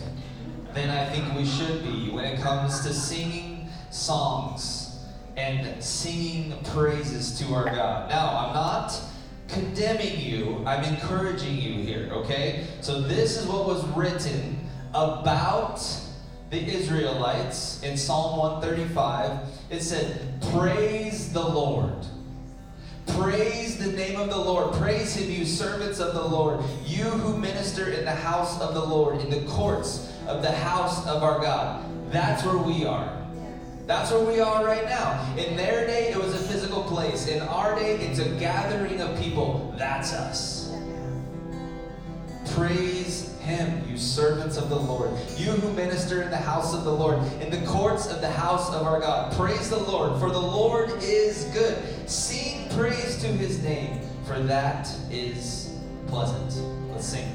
than 0.73 0.89
I 0.89 1.05
think 1.05 1.33
we 1.33 1.45
should 1.45 1.81
be 1.81 2.09
when 2.09 2.25
it 2.25 2.41
comes 2.41 2.81
to 2.81 2.93
singing 2.93 3.69
songs 3.89 4.99
and 5.37 5.81
singing 5.81 6.61
praises 6.65 7.39
to 7.39 7.53
our 7.53 7.63
God. 7.73 8.09
Now, 8.09 8.37
I'm 8.37 8.53
not 8.53 9.01
condemning 9.47 10.19
you, 10.19 10.61
I'm 10.65 10.83
encouraging 10.83 11.55
you 11.55 11.81
here, 11.81 12.09
okay? 12.11 12.67
So, 12.81 12.99
this 12.99 13.37
is 13.37 13.47
what 13.47 13.65
was 13.65 13.81
written 13.95 14.59
about 14.89 15.81
the 16.49 16.61
Israelites 16.61 17.81
in 17.81 17.95
Psalm 17.95 18.39
135. 18.39 19.39
It 19.69 19.81
said, 19.83 20.43
Praise 20.51 21.31
the 21.31 21.47
Lord. 21.47 22.05
Praise 23.17 23.77
the 23.77 23.91
name 23.91 24.19
of 24.19 24.29
the 24.29 24.37
Lord. 24.37 24.73
Praise 24.75 25.15
him, 25.15 25.29
you 25.29 25.45
servants 25.45 25.99
of 25.99 26.13
the 26.13 26.23
Lord. 26.23 26.61
You 26.85 27.03
who 27.03 27.37
minister 27.37 27.89
in 27.89 28.05
the 28.05 28.11
house 28.11 28.59
of 28.61 28.73
the 28.73 28.83
Lord, 28.83 29.19
in 29.21 29.29
the 29.29 29.41
courts 29.49 30.11
of 30.27 30.41
the 30.41 30.51
house 30.51 31.05
of 31.07 31.23
our 31.23 31.39
God. 31.39 31.83
That's 32.11 32.43
where 32.43 32.57
we 32.57 32.85
are. 32.85 33.15
That's 33.85 34.11
where 34.11 34.23
we 34.23 34.39
are 34.39 34.63
right 34.63 34.85
now. 34.85 35.35
In 35.35 35.57
their 35.57 35.87
day, 35.87 36.11
it 36.11 36.17
was 36.17 36.33
a 36.33 36.37
physical 36.37 36.83
place. 36.83 37.27
In 37.27 37.41
our 37.41 37.75
day, 37.75 37.95
it's 37.95 38.19
a 38.19 38.29
gathering 38.35 39.01
of 39.01 39.19
people. 39.19 39.73
That's 39.77 40.13
us. 40.13 40.71
Praise 42.53 43.35
him, 43.39 43.83
you 43.89 43.97
servants 43.97 44.57
of 44.57 44.69
the 44.69 44.75
Lord. 44.75 45.11
You 45.37 45.51
who 45.51 45.73
minister 45.73 46.21
in 46.21 46.29
the 46.29 46.37
house 46.37 46.73
of 46.73 46.83
the 46.83 46.93
Lord, 46.93 47.19
in 47.41 47.49
the 47.49 47.65
courts 47.65 48.07
of 48.07 48.21
the 48.21 48.29
house 48.29 48.69
of 48.71 48.85
our 48.85 48.99
God. 48.99 49.33
Praise 49.33 49.69
the 49.69 49.79
Lord, 49.79 50.19
for 50.19 50.29
the 50.29 50.39
Lord 50.39 50.91
is 51.01 51.45
good. 51.45 51.77
Sing 52.09 52.67
praise 52.69 53.21
to 53.21 53.27
his 53.27 53.61
name, 53.61 54.01
for 54.25 54.39
that 54.39 54.89
is 55.11 55.75
pleasant. 56.07 56.59
Let's 56.91 57.05
sing. 57.05 57.29